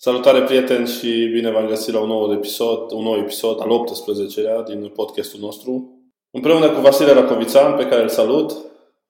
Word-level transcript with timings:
Salutare 0.00 0.42
prieteni 0.42 0.86
și 0.86 1.28
bine 1.32 1.50
v-am 1.50 1.66
găsit 1.66 1.94
la 1.94 2.00
un 2.00 2.08
nou 2.08 2.32
episod, 2.32 2.90
un 2.92 3.02
nou 3.02 3.16
episod 3.16 3.60
al 3.60 3.68
18-lea 3.68 4.64
din 4.66 4.88
podcastul 4.94 5.40
nostru. 5.40 6.00
Împreună 6.30 6.70
cu 6.70 6.80
Vasile 6.80 7.12
Racovițan, 7.12 7.76
pe 7.76 7.86
care 7.86 8.02
îl 8.02 8.08
salut, 8.08 8.52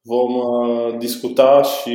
vom 0.02 0.34
uh, 0.34 0.98
discuta 0.98 1.62
și 1.62 1.94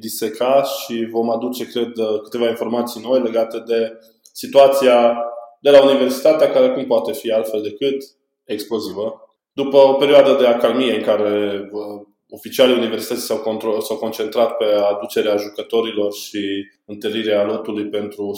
diseca 0.00 0.62
și 0.62 1.08
vom 1.10 1.30
aduce, 1.30 1.66
cred, 1.66 1.96
uh, 1.96 2.20
câteva 2.22 2.48
informații 2.48 3.00
noi 3.00 3.20
legate 3.20 3.62
de 3.66 3.98
situația 4.32 5.16
de 5.60 5.70
la 5.70 5.82
universitatea, 5.84 6.50
care 6.50 6.72
cum 6.72 6.86
poate 6.86 7.12
fi 7.12 7.32
altfel 7.32 7.62
decât 7.62 8.04
explozivă. 8.44 9.30
După 9.52 9.76
o 9.76 9.92
perioadă 9.92 10.36
de 10.40 10.46
acalmie 10.46 10.96
în 10.96 11.02
care 11.02 11.68
uh, 11.72 12.06
oficialii 12.28 12.76
universității 12.76 13.22
s-au, 13.22 13.38
control, 13.38 13.80
s-au 13.80 13.96
concentrat 13.96 14.56
pe 14.56 14.64
aducerea 14.64 15.36
jucătorilor 15.36 16.12
și 16.12 16.40
întâlnirea 16.84 17.44
lotului 17.44 17.88
pentru 17.88 18.32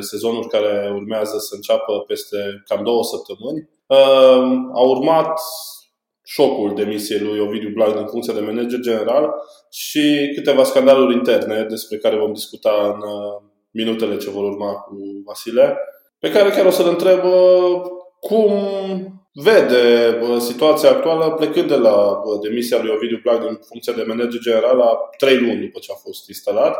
sezonul 0.00 0.46
care 0.46 0.90
urmează 0.94 1.38
să 1.38 1.54
înceapă 1.54 2.04
peste 2.06 2.62
cam 2.66 2.84
două 2.84 3.02
săptămâni. 3.04 3.68
Ehm, 3.86 4.70
a 4.74 4.80
urmat 4.80 5.40
șocul 6.24 6.74
demisiei 6.74 7.20
lui 7.20 7.40
Ovidiu 7.40 7.70
Blanc 7.74 7.96
din 7.96 8.06
funcția 8.06 8.34
de 8.34 8.40
manager 8.40 8.78
general 8.78 9.34
și 9.70 10.32
câteva 10.34 10.64
scandaluri 10.64 11.14
interne 11.14 11.62
despre 11.62 11.96
care 11.96 12.16
vom 12.16 12.32
discuta 12.32 12.94
în 12.94 13.08
uh, 13.08 13.42
minutele 13.70 14.16
ce 14.16 14.30
vor 14.30 14.44
urma 14.44 14.72
cu 14.72 14.96
Vasile, 15.24 15.78
pe 16.18 16.30
care 16.30 16.50
chiar 16.50 16.66
o 16.66 16.70
să-l 16.70 16.88
întreb 16.88 17.24
uh, 17.24 17.80
cum 18.20 18.52
vede 19.34 20.18
situația 20.38 20.90
actuală 20.90 21.30
plecând 21.30 21.68
de 21.68 21.76
la 21.76 22.20
demisia 22.42 22.78
lui 22.82 22.92
Ovidiu 22.94 23.18
Plac 23.22 23.40
din 23.40 23.58
funcția 23.68 23.92
de 23.92 24.04
manager 24.06 24.40
general 24.40 24.76
la 24.76 24.90
trei 25.16 25.38
luni 25.38 25.60
după 25.60 25.78
ce 25.78 25.92
a 25.92 26.00
fost 26.02 26.28
instalat 26.28 26.76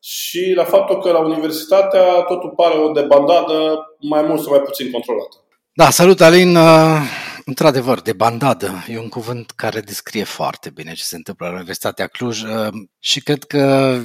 și 0.00 0.52
la 0.56 0.64
faptul 0.64 1.00
că 1.02 1.10
la 1.10 1.18
universitatea 1.18 2.20
totul 2.20 2.52
pare 2.56 2.78
o 2.78 2.90
debandadă 2.90 3.78
mai 4.00 4.22
mult 4.22 4.42
sau 4.42 4.50
mai 4.50 4.60
puțin 4.60 4.90
controlată. 4.90 5.36
Da, 5.72 5.90
salut 5.90 6.20
Alin! 6.20 6.56
Uh, 6.56 7.00
într-adevăr, 7.44 8.00
debandadă 8.00 8.70
e 8.88 8.98
un 8.98 9.08
cuvânt 9.08 9.50
care 9.50 9.80
descrie 9.80 10.24
foarte 10.24 10.70
bine 10.70 10.92
ce 10.92 11.02
se 11.02 11.16
întâmplă 11.16 11.46
la 11.46 11.52
Universitatea 11.52 12.06
Cluj 12.06 12.42
uh, 12.42 12.68
și 12.98 13.20
cred 13.20 13.44
că 13.44 13.96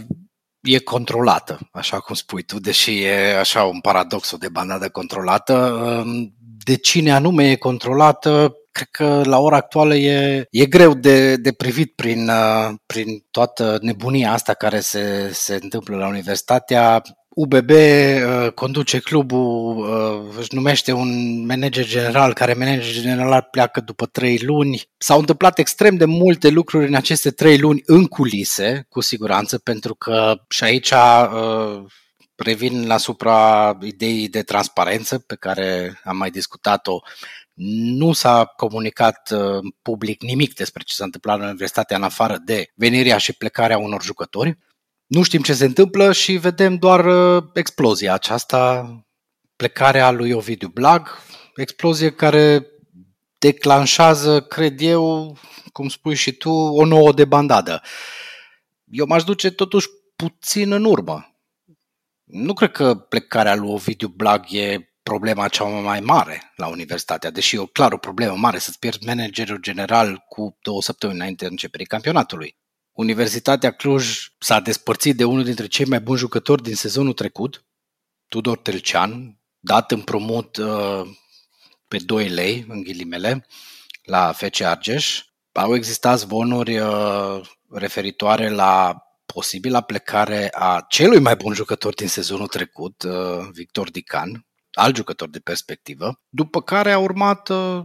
e 0.61 0.79
controlată, 0.79 1.59
așa 1.71 1.99
cum 1.99 2.15
spui 2.15 2.43
tu, 2.43 2.59
deși 2.59 3.01
e 3.01 3.37
așa 3.37 3.63
un 3.63 3.79
paradox 3.79 4.31
o 4.31 4.37
debandadă 4.37 4.89
controlată. 4.89 5.55
Uh, 6.61 6.65
de 6.65 6.75
cine 6.75 7.11
anume 7.11 7.49
e 7.51 7.55
controlată, 7.55 8.53
cred 8.71 8.87
că 8.91 9.21
la 9.25 9.39
ora 9.39 9.55
actuală 9.55 9.95
e, 9.95 10.45
e 10.49 10.65
greu 10.65 10.93
de, 10.93 11.35
de 11.35 11.51
privit 11.51 11.95
prin, 11.95 12.29
uh, 12.29 12.73
prin 12.85 13.25
toată 13.31 13.77
nebunia 13.81 14.31
asta 14.31 14.53
care 14.53 14.79
se, 14.79 15.29
se 15.33 15.57
întâmplă 15.61 15.97
la 15.97 16.07
universitatea. 16.07 17.01
UBB 17.35 17.69
uh, 17.69 18.51
conduce 18.55 18.99
clubul, 18.99 19.77
uh, 19.77 20.35
își 20.39 20.55
numește 20.55 20.91
un 20.91 21.45
manager 21.45 21.85
general, 21.85 22.33
care 22.33 22.53
manager 22.53 23.01
general 23.01 23.47
pleacă 23.51 23.81
după 23.81 24.05
trei 24.05 24.39
luni. 24.41 24.81
S-au 24.97 25.19
întâmplat 25.19 25.59
extrem 25.59 25.95
de 25.95 26.05
multe 26.05 26.49
lucruri 26.49 26.87
în 26.87 26.95
aceste 26.95 27.31
trei 27.31 27.57
luni 27.57 27.81
în 27.85 28.05
culise, 28.05 28.85
cu 28.89 29.01
siguranță, 29.01 29.57
pentru 29.57 29.95
că 29.95 30.33
și 30.49 30.63
aici 30.63 30.91
uh, 30.91 31.83
revin 32.41 32.87
la 32.87 32.97
supra 32.97 33.77
ideii 33.81 34.29
de 34.29 34.43
transparență 34.43 35.19
pe 35.19 35.35
care 35.35 35.99
am 36.03 36.17
mai 36.17 36.29
discutat-o. 36.29 36.99
Nu 37.53 38.13
s-a 38.13 38.45
comunicat 38.45 39.31
uh, 39.31 39.73
public 39.81 40.21
nimic 40.21 40.53
despre 40.53 40.83
ce 40.83 40.93
s-a 40.93 41.03
întâmplat 41.03 41.37
la 41.37 41.43
universitatea 41.43 41.97
în 41.97 42.03
afară 42.03 42.37
de 42.45 42.71
venirea 42.75 43.17
și 43.17 43.33
plecarea 43.33 43.77
unor 43.77 44.03
jucători. 44.03 44.57
Nu 45.05 45.23
știm 45.23 45.41
ce 45.41 45.53
se 45.53 45.65
întâmplă 45.65 46.11
și 46.11 46.31
vedem 46.31 46.75
doar 46.75 47.05
uh, 47.05 47.43
explozia 47.53 48.13
aceasta, 48.13 48.89
plecarea 49.55 50.11
lui 50.11 50.31
Ovidiu 50.31 50.67
Blag, 50.67 51.07
explozie 51.55 52.11
care 52.11 52.67
declanșează, 53.37 54.41
cred 54.41 54.81
eu, 54.81 55.37
cum 55.71 55.89
spui 55.89 56.15
și 56.15 56.31
tu, 56.31 56.49
o 56.51 56.85
nouă 56.85 57.11
debandadă. 57.13 57.81
Eu 58.91 59.05
m-aș 59.05 59.23
duce 59.23 59.51
totuși 59.51 59.87
puțin 60.15 60.71
în 60.71 60.83
urmă 60.83 61.30
nu 62.31 62.53
cred 62.53 62.71
că 62.71 62.95
plecarea 62.95 63.55
lui 63.55 63.69
Ovidiu 63.69 64.07
Blag 64.07 64.45
e 64.53 64.91
problema 65.03 65.47
cea 65.47 65.63
mai 65.63 65.99
mare 65.99 66.51
la 66.55 66.67
universitatea, 66.67 67.29
deși 67.29 67.55
e 67.55 67.59
o 67.59 67.65
clar 67.65 67.93
o 67.93 67.97
problemă 67.97 68.35
mare 68.35 68.57
să-ți 68.57 68.79
pierzi 68.79 69.05
managerul 69.05 69.57
general 69.57 70.25
cu 70.29 70.57
două 70.61 70.81
săptămâni 70.81 71.19
înainte 71.19 71.45
începerii 71.45 71.85
campionatului. 71.85 72.55
Universitatea 72.91 73.71
Cluj 73.71 74.31
s-a 74.39 74.59
despărțit 74.59 75.17
de 75.17 75.23
unul 75.23 75.43
dintre 75.43 75.67
cei 75.67 75.85
mai 75.85 75.99
buni 75.99 76.17
jucători 76.17 76.63
din 76.63 76.75
sezonul 76.75 77.13
trecut, 77.13 77.65
Tudor 78.27 78.57
Telcean, 78.57 79.39
dat 79.59 79.91
împrumut 79.91 80.57
uh, 80.57 81.01
pe 81.87 81.97
2 81.97 82.27
lei, 82.27 82.65
în 82.67 82.83
ghilimele, 82.83 83.47
la 84.03 84.31
FC 84.31 84.61
Argeș. 84.61 85.23
Au 85.51 85.75
existat 85.75 86.19
zvonuri 86.19 86.79
uh, 86.79 87.41
referitoare 87.69 88.49
la 88.49 89.01
posibilă 89.33 89.81
plecare 89.81 90.49
a 90.53 90.85
celui 90.89 91.19
mai 91.19 91.35
bun 91.35 91.53
jucător 91.53 91.93
din 91.93 92.07
sezonul 92.07 92.47
trecut, 92.47 93.03
uh, 93.03 93.47
Victor 93.51 93.91
Dican, 93.91 94.47
alt 94.71 94.95
jucător 94.95 95.29
de 95.29 95.39
perspectivă, 95.39 96.19
după 96.29 96.61
care 96.61 96.91
a 96.91 96.99
urmat 96.99 97.49
uh, 97.49 97.83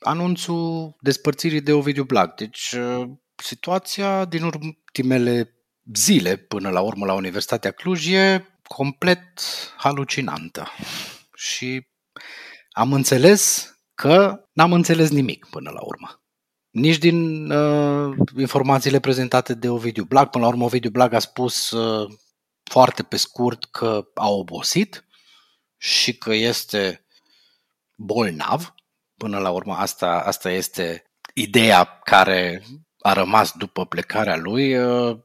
anunțul 0.00 0.96
despărțirii 1.00 1.60
de 1.60 1.72
Ovidiu 1.72 2.04
Black. 2.04 2.36
Deci 2.36 2.72
uh, 2.72 3.08
situația 3.34 4.24
din 4.24 4.42
ultimele 4.42 5.54
zile 5.94 6.36
până 6.36 6.70
la 6.70 6.80
urmă 6.80 7.06
la 7.06 7.14
Universitatea 7.14 7.70
Cluj 7.70 8.12
e 8.12 8.46
complet 8.62 9.40
halucinantă. 9.76 10.66
Și 11.34 11.86
am 12.70 12.92
înțeles 12.92 13.74
că 13.94 14.44
n-am 14.52 14.72
înțeles 14.72 15.10
nimic 15.10 15.46
până 15.50 15.70
la 15.70 15.80
urmă 15.80 16.21
nici 16.72 16.98
din 16.98 17.50
uh, 17.50 18.16
informațiile 18.38 19.00
prezentate 19.00 19.54
de 19.54 19.68
Ovidiu 19.68 20.04
Blag. 20.04 20.30
Până 20.30 20.44
la 20.44 20.50
urmă, 20.50 20.64
Ovidiu 20.64 20.90
Blag 20.90 21.12
a 21.12 21.18
spus 21.18 21.70
uh, 21.70 22.10
foarte 22.62 23.02
pe 23.02 23.16
scurt 23.16 23.64
că 23.64 24.10
a 24.14 24.28
obosit 24.28 25.04
și 25.76 26.16
că 26.16 26.34
este 26.34 27.06
bolnav. 27.96 28.74
Până 29.16 29.38
la 29.38 29.50
urmă, 29.50 29.74
asta, 29.74 30.22
asta 30.26 30.50
este 30.50 31.04
ideea 31.34 31.84
care 31.84 32.64
a 32.98 33.12
rămas 33.12 33.52
după 33.52 33.86
plecarea 33.86 34.36
lui. 34.36 34.76
Uh, 34.76 35.18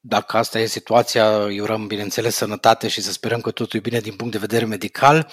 dacă 0.00 0.36
asta 0.36 0.58
e 0.58 0.66
situația, 0.66 1.44
îi 1.44 1.60
urăm, 1.60 1.86
bineînțeles, 1.86 2.34
sănătate 2.34 2.88
și 2.88 3.00
să 3.00 3.12
sperăm 3.12 3.40
că 3.40 3.50
totul 3.50 3.78
e 3.78 3.82
bine 3.82 4.00
din 4.00 4.16
punct 4.16 4.32
de 4.32 4.38
vedere 4.38 4.64
medical, 4.64 5.32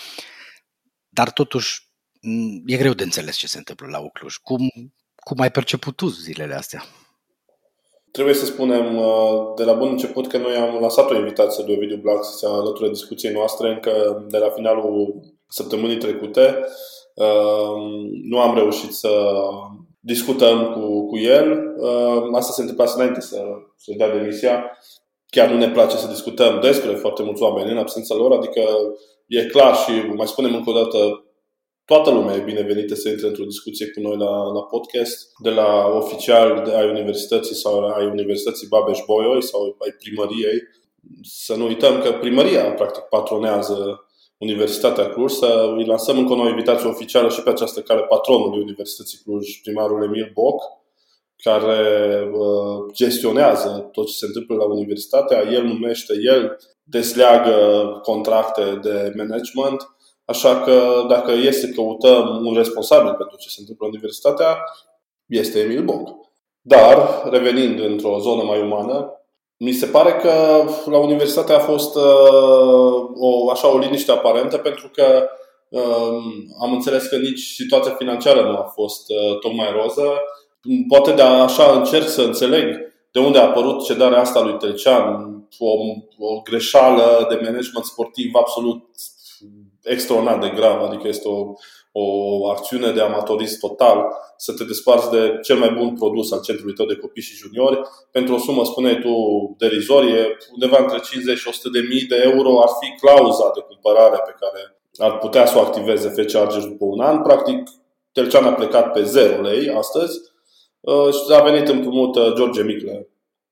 dar 1.09 1.31
totuși 1.31 1.91
e 2.65 2.77
greu 2.77 2.93
de 2.93 3.03
înțeles 3.03 3.35
ce 3.35 3.47
se 3.47 3.57
întâmplă 3.57 3.87
la 3.87 3.99
Ucluj. 3.99 4.35
Cum, 4.35 4.69
cum 5.23 5.39
ai 5.39 5.51
perceput 5.51 5.95
tu 5.95 6.07
zilele 6.07 6.53
astea? 6.53 6.83
Trebuie 8.11 8.35
să 8.35 8.45
spunem 8.45 8.97
uh, 8.97 9.53
de 9.55 9.63
la 9.63 9.73
bun 9.73 9.87
început 9.87 10.27
că 10.27 10.37
noi 10.37 10.55
am 10.55 10.77
lansat 10.81 11.09
o 11.09 11.15
invitație 11.15 11.63
de 11.67 11.73
Ovidiu 11.73 11.97
Black 11.97 12.23
să 12.23 12.37
se 12.37 12.45
alăture 12.45 12.89
discuției 12.89 13.33
noastre 13.33 13.69
încă 13.69 14.25
de 14.29 14.37
la 14.37 14.49
finalul 14.49 15.19
săptămânii 15.47 15.97
trecute. 15.97 16.65
Uh, 17.15 17.75
nu 18.29 18.39
am 18.39 18.55
reușit 18.55 18.91
să 18.91 19.09
discutăm 19.99 20.73
cu, 20.73 21.07
cu 21.07 21.17
el. 21.17 21.73
Uh, 21.77 22.23
asta 22.33 22.51
se 22.51 22.61
întâmplă 22.61 22.91
înainte 22.95 23.21
să, 23.21 23.41
să 23.77 23.93
dea 23.97 24.17
demisia. 24.17 24.77
Chiar 25.29 25.49
nu 25.49 25.57
ne 25.57 25.69
place 25.69 25.97
să 25.97 26.07
discutăm 26.07 26.59
despre 26.61 26.93
foarte 26.93 27.23
mulți 27.23 27.41
oameni 27.41 27.71
în 27.71 27.77
absența 27.77 28.15
lor, 28.15 28.31
adică 28.31 28.61
e 29.27 29.45
clar 29.45 29.75
și 29.75 29.91
mai 30.15 30.27
spunem 30.27 30.55
încă 30.55 30.69
o 30.69 30.73
dată, 30.73 31.23
toată 31.85 32.09
lumea 32.11 32.35
e 32.35 32.39
binevenită 32.39 32.95
să 32.95 33.09
intre 33.09 33.27
într-o 33.27 33.43
discuție 33.43 33.87
cu 33.87 33.99
noi 33.99 34.17
la, 34.17 34.43
la 34.53 34.61
podcast, 34.61 35.31
de 35.41 35.49
la 35.49 35.87
oficial 35.87 36.61
de 36.65 36.75
ai 36.75 36.89
universității 36.89 37.55
sau 37.55 37.87
ai 37.87 38.05
universității 38.05 38.67
Babeș-Bolyai 38.67 39.41
sau 39.41 39.61
ai 39.63 39.95
primăriei. 39.99 40.59
Să 41.21 41.55
nu 41.55 41.65
uităm 41.65 42.01
că 42.01 42.11
primăria, 42.11 42.71
practic, 42.71 43.03
patronează 43.03 44.07
Universitatea 44.37 45.09
Cluj, 45.09 45.31
să 45.31 45.73
îi 45.77 45.85
lansăm 45.85 46.17
încă 46.17 46.31
o 46.33 46.35
nouă 46.35 46.49
invitație 46.49 46.89
oficială 46.89 47.29
și 47.29 47.41
pe 47.41 47.49
această 47.49 47.81
cale 47.81 48.01
patronului 48.01 48.61
Universității 48.61 49.19
Cluj, 49.23 49.61
primarul 49.61 50.03
Emil 50.03 50.31
Boc, 50.33 50.61
care 51.43 51.81
uh, 52.33 52.93
gestionează 52.93 53.89
tot 53.91 54.07
ce 54.07 54.13
se 54.13 54.25
întâmplă 54.25 54.55
la 54.55 54.63
universitatea. 54.63 55.51
El 55.51 55.63
numește, 55.63 56.13
el 56.23 56.57
desleagă 56.83 57.55
contracte 58.01 58.79
de 58.81 59.13
management 59.15 59.81
Așa 60.25 60.61
că 60.61 61.05
dacă 61.07 61.31
e 61.31 61.51
să 61.51 61.67
căutăm 61.67 62.41
un 62.45 62.53
responsabil 62.53 63.13
pentru 63.13 63.37
ce 63.37 63.49
se 63.49 63.57
întâmplă 63.59 63.85
în 63.85 63.91
universitatea, 63.93 64.57
este 65.25 65.59
Emil 65.59 65.83
Boc. 65.83 66.09
Dar, 66.61 67.23
revenind 67.29 67.79
într-o 67.79 68.19
zonă 68.19 68.43
mai 68.43 68.61
umană, 68.61 69.23
mi 69.57 69.71
se 69.71 69.85
pare 69.85 70.13
că 70.13 70.63
la 70.85 70.97
universitate 70.97 71.53
a 71.53 71.59
fost 71.59 71.95
uh, 71.95 72.03
o, 73.15 73.49
așa 73.49 73.73
o 73.73 73.77
liniște 73.77 74.11
aparentă 74.11 74.57
pentru 74.57 74.89
că 74.93 75.29
uh, 75.69 76.17
am 76.61 76.73
înțeles 76.73 77.05
că 77.05 77.17
nici 77.17 77.39
situația 77.39 77.95
financiară 77.97 78.41
nu 78.41 78.57
a 78.57 78.71
fost 78.75 79.09
uh, 79.09 79.39
tocmai 79.39 79.67
roză. 79.71 80.07
Poate 80.87 81.11
de 81.11 81.21
așa 81.21 81.71
încerc 81.71 82.07
să 82.07 82.21
înțeleg 82.21 82.93
de 83.11 83.19
unde 83.19 83.37
a 83.37 83.43
apărut 83.43 83.83
cedarea 83.83 84.19
asta 84.19 84.41
lui 84.41 84.57
Telcean, 84.57 85.33
o, 85.59 85.71
o 86.17 86.41
greșeală 86.43 87.25
de 87.29 87.35
management 87.35 87.85
sportiv 87.85 88.29
absolut 88.33 88.83
extraordinar 89.83 90.39
de 90.39 90.51
gravă, 90.55 90.85
adică 90.85 91.07
este 91.07 91.27
o, 91.27 91.53
o 91.91 92.05
acțiune 92.49 92.91
de 92.91 93.01
amatorism 93.01 93.59
total, 93.59 94.05
să 94.37 94.53
te 94.53 94.63
desparți 94.63 95.09
de 95.09 95.39
cel 95.41 95.57
mai 95.57 95.69
bun 95.69 95.93
produs 95.95 96.31
al 96.31 96.41
centrului 96.41 96.73
tău 96.73 96.85
de 96.85 96.95
copii 96.95 97.21
și 97.21 97.35
juniori 97.35 97.81
pentru 98.11 98.33
o 98.33 98.37
sumă, 98.37 98.65
spuneai 98.65 98.99
tu, 98.99 99.13
derizorie, 99.57 100.37
undeva 100.53 100.77
între 100.81 100.99
50 100.99 101.37
și 101.37 101.47
100 101.47 101.69
de 101.69 101.79
mii 101.89 102.05
de 102.05 102.21
euro 102.23 102.61
ar 102.61 102.69
fi 102.79 103.05
clauza 103.05 103.51
de 103.55 103.61
cumpărare 103.61 104.17
pe 104.25 104.35
care 104.39 104.77
ar 104.97 105.17
putea 105.17 105.45
să 105.45 105.57
o 105.57 105.61
activeze 105.61 106.09
FC 106.09 106.31
Chargers 106.31 106.65
după 106.65 106.85
un 106.85 106.99
an. 106.99 107.21
Practic, 107.21 107.69
Telcean 108.11 108.45
a 108.45 108.53
plecat 108.53 108.91
pe 108.91 109.03
0 109.03 109.41
lei 109.41 109.69
astăzi 109.69 110.19
uh, 110.79 111.13
și 111.13 111.33
a 111.33 111.43
venit 111.43 111.67
împrumut 111.67 112.15
uh, 112.15 112.33
George 112.33 112.63
Micle. 112.63 113.07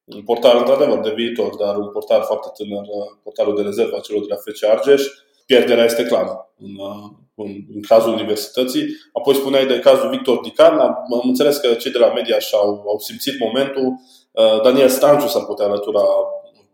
Un 0.05 0.23
portar, 0.23 0.55
într-adevăr, 0.55 0.99
de 0.99 1.13
viitor, 1.15 1.55
dar 1.55 1.77
un 1.77 1.89
portar 1.91 2.21
foarte 2.21 2.47
tânăr, 2.53 2.81
uh, 2.81 3.17
portarul 3.23 3.55
de 3.55 3.61
rezervă 3.61 3.95
a 3.95 3.99
celor 3.99 4.21
de 4.21 4.27
la 4.29 4.35
FC 4.35 4.63
Argeș. 4.63 5.03
Pierderea 5.45 5.83
este 5.83 6.03
clară 6.03 6.53
în, 6.59 6.73
în, 7.35 7.51
în 7.75 7.81
cazul 7.87 8.11
universității. 8.11 8.85
Apoi 9.13 9.35
spuneai 9.35 9.65
de 9.65 9.79
cazul 9.79 10.09
Victor 10.09 10.39
Dican. 10.39 10.79
Am, 10.79 10.95
am 11.13 11.21
înțeles 11.23 11.57
că 11.57 11.73
cei 11.73 11.91
de 11.91 11.97
la 11.97 12.13
media 12.13 12.39
și-au 12.39 12.83
au 12.87 12.99
simțit 12.99 13.39
momentul. 13.39 13.87
Daniel 14.63 14.89
Stanciu 14.89 15.27
s-ar 15.27 15.45
putea 15.45 15.65
alătura 15.65 16.03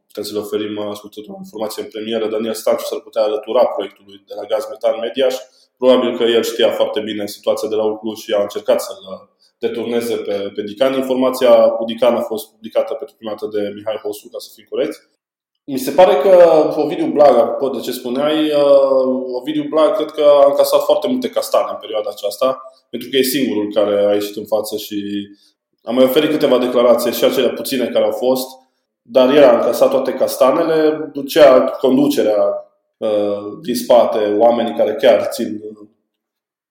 putem 0.07 0.23
să 0.23 0.33
le 0.33 0.39
oferim 0.39 0.79
ascultătorilor 0.79 1.37
informație 1.37 1.83
în 1.83 1.89
premieră. 1.89 2.27
Daniel 2.27 2.53
Stanciu 2.53 2.85
s-ar 2.85 2.99
putea 2.99 3.23
alătura 3.23 3.65
proiectului 3.65 4.23
de 4.27 4.33
la 4.39 4.43
Gaz 4.43 4.67
Metan 4.69 4.99
Mediaș 4.99 5.35
Probabil 5.77 6.17
că 6.17 6.23
el 6.23 6.43
știa 6.43 6.71
foarte 6.71 6.99
bine 6.99 7.25
situația 7.25 7.69
de 7.69 7.75
la 7.75 7.83
Uclu 7.83 8.13
și 8.13 8.33
a 8.33 8.41
încercat 8.41 8.81
să-l 8.81 9.29
deturneze 9.59 10.15
pe, 10.15 10.51
pe 10.55 10.61
Dican. 10.61 10.93
Informația 10.93 11.69
cu 11.69 11.83
Dican 11.85 12.15
a 12.15 12.21
fost 12.21 12.49
publicată 12.51 12.93
pentru 12.93 13.15
prima 13.15 13.31
dată 13.31 13.57
de 13.57 13.71
Mihai 13.75 13.99
Hosu, 14.03 14.27
ca 14.27 14.37
să 14.37 14.49
fim 14.55 14.65
corecți. 14.69 14.99
Mi 15.71 15.77
se 15.77 15.91
pare 15.91 16.15
că 16.15 16.33
Ovidiu 16.75 17.05
Blag, 17.05 17.37
apropo 17.37 17.69
de 17.69 17.81
ce 17.81 17.91
spuneai, 17.91 18.45
uh, 18.45 19.35
Ovidiu 19.39 19.65
Blag 19.69 19.95
cred 19.95 20.11
că 20.11 20.23
a 20.43 20.47
încasat 20.47 20.83
foarte 20.83 21.07
multe 21.07 21.29
castane 21.29 21.67
în 21.69 21.77
perioada 21.79 22.09
aceasta, 22.09 22.61
pentru 22.89 23.09
că 23.09 23.17
e 23.17 23.21
singurul 23.21 23.73
care 23.73 24.05
a 24.05 24.13
ieșit 24.13 24.35
în 24.35 24.45
față 24.45 24.77
și 24.77 25.27
am 25.83 25.95
mai 25.95 26.03
oferit 26.03 26.29
câteva 26.29 26.57
declarații 26.57 27.11
și 27.11 27.23
acelea 27.23 27.49
puține 27.49 27.85
care 27.87 28.05
au 28.05 28.11
fost, 28.11 28.47
dar 29.01 29.35
el 29.35 29.43
a 29.43 29.55
încasat 29.55 29.89
toate 29.89 30.13
castanele, 30.13 31.09
ducea 31.13 31.61
conducerea 31.61 32.67
Uh, 32.97 33.57
din 33.61 33.75
spate 33.75 34.35
oamenii 34.37 34.73
care 34.73 34.93
chiar 34.93 35.27
țin 35.31 35.61
uh, 35.63 35.87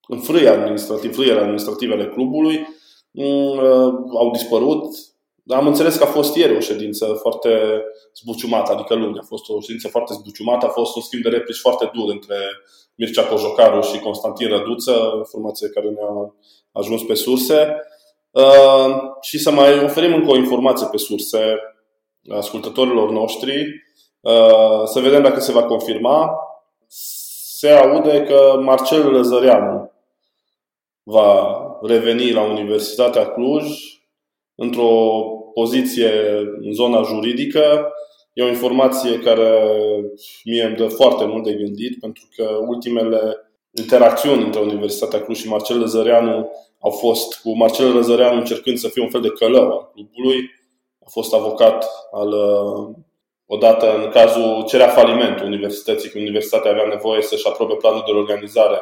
în 0.09 0.19
frâie 0.19 0.49
administrativ, 0.49 1.15
frâiele 1.15 1.41
administrative 1.41 1.93
ale 1.93 2.09
clubului 2.09 2.67
mm, 3.11 3.51
uh, 3.51 3.95
au 4.19 4.31
dispărut. 4.33 4.85
Am 5.49 5.67
înțeles 5.67 5.97
că 5.97 6.05
a 6.05 6.07
fost 6.07 6.37
ieri 6.37 6.57
o 6.57 6.61
ședință 6.61 7.07
foarte 7.21 7.83
zbuciumată, 8.15 8.73
adică 8.73 8.95
luni 8.95 9.19
a 9.19 9.23
fost 9.23 9.49
o 9.49 9.61
ședință 9.61 9.89
foarte 9.89 10.15
zbuciumată, 10.15 10.67
a 10.67 10.69
fost 10.69 10.97
un 10.97 11.03
schimb 11.03 11.23
de 11.23 11.29
replici 11.29 11.59
foarte 11.59 11.91
dur 11.95 12.11
între 12.11 12.37
Mircea 12.95 13.27
Cojocaru 13.27 13.81
și 13.81 13.99
Constantin 13.99 14.49
Răduță, 14.49 15.13
informație 15.17 15.69
care 15.69 15.89
ne-a 15.89 16.35
ajuns 16.73 17.03
pe 17.03 17.15
surse. 17.15 17.77
Și 19.21 19.39
să 19.39 19.51
mai 19.51 19.85
oferim 19.85 20.15
încă 20.15 20.31
o 20.31 20.37
informație 20.37 20.87
pe 20.91 20.97
surse 20.97 21.59
ascultătorilor 22.29 23.11
noștri 23.11 23.85
Uh, 24.27 24.85
să 24.85 25.01
vedem 25.01 25.23
dacă 25.23 25.41
se 25.41 25.53
va 25.53 25.65
confirma. 25.65 26.31
Se 27.59 27.69
aude 27.71 28.23
că 28.23 28.61
Marcel 28.61 29.11
Lăzăreanu 29.11 29.93
va 31.03 31.61
reveni 31.83 32.31
la 32.31 32.43
Universitatea 32.43 33.27
Cluj 33.27 33.67
într-o 34.55 35.23
poziție 35.61 36.11
în 36.61 36.73
zona 36.73 37.03
juridică. 37.03 37.93
E 38.33 38.43
o 38.43 38.49
informație 38.49 39.19
care 39.19 39.51
mie 40.45 40.65
îmi 40.65 40.77
dă 40.77 40.87
foarte 40.87 41.25
mult 41.25 41.45
de 41.45 41.53
gândit, 41.53 42.01
pentru 42.01 42.29
că 42.37 42.59
ultimele 42.67 43.51
interacțiuni 43.71 44.43
între 44.43 44.61
Universitatea 44.61 45.21
Cluj 45.21 45.39
și 45.39 45.49
Marcel 45.49 45.79
Lăzăreanu 45.79 46.51
au 46.81 46.91
fost 46.91 47.41
cu 47.41 47.57
Marcel 47.57 47.95
Lăzăreanu 47.95 48.39
încercând 48.39 48.79
să 48.79 48.89
fie 48.89 49.03
un 49.03 49.11
fel 49.11 49.21
de 49.21 49.29
călău 49.29 49.71
al 49.71 49.91
clubului. 49.93 50.39
A 51.07 51.09
fost 51.11 51.35
avocat 51.35 51.87
al 52.13 52.33
Odată, 53.49 53.97
în 53.97 54.11
cazul 54.11 54.65
cerea 54.67 54.89
falimentul 54.89 55.47
universității, 55.47 56.11
când 56.11 56.23
universitatea 56.23 56.71
avea 56.71 56.87
nevoie 56.87 57.23
să-și 57.23 57.47
aprobe 57.47 57.75
planul 57.75 58.03
de 58.07 58.13
organizare 58.13 58.79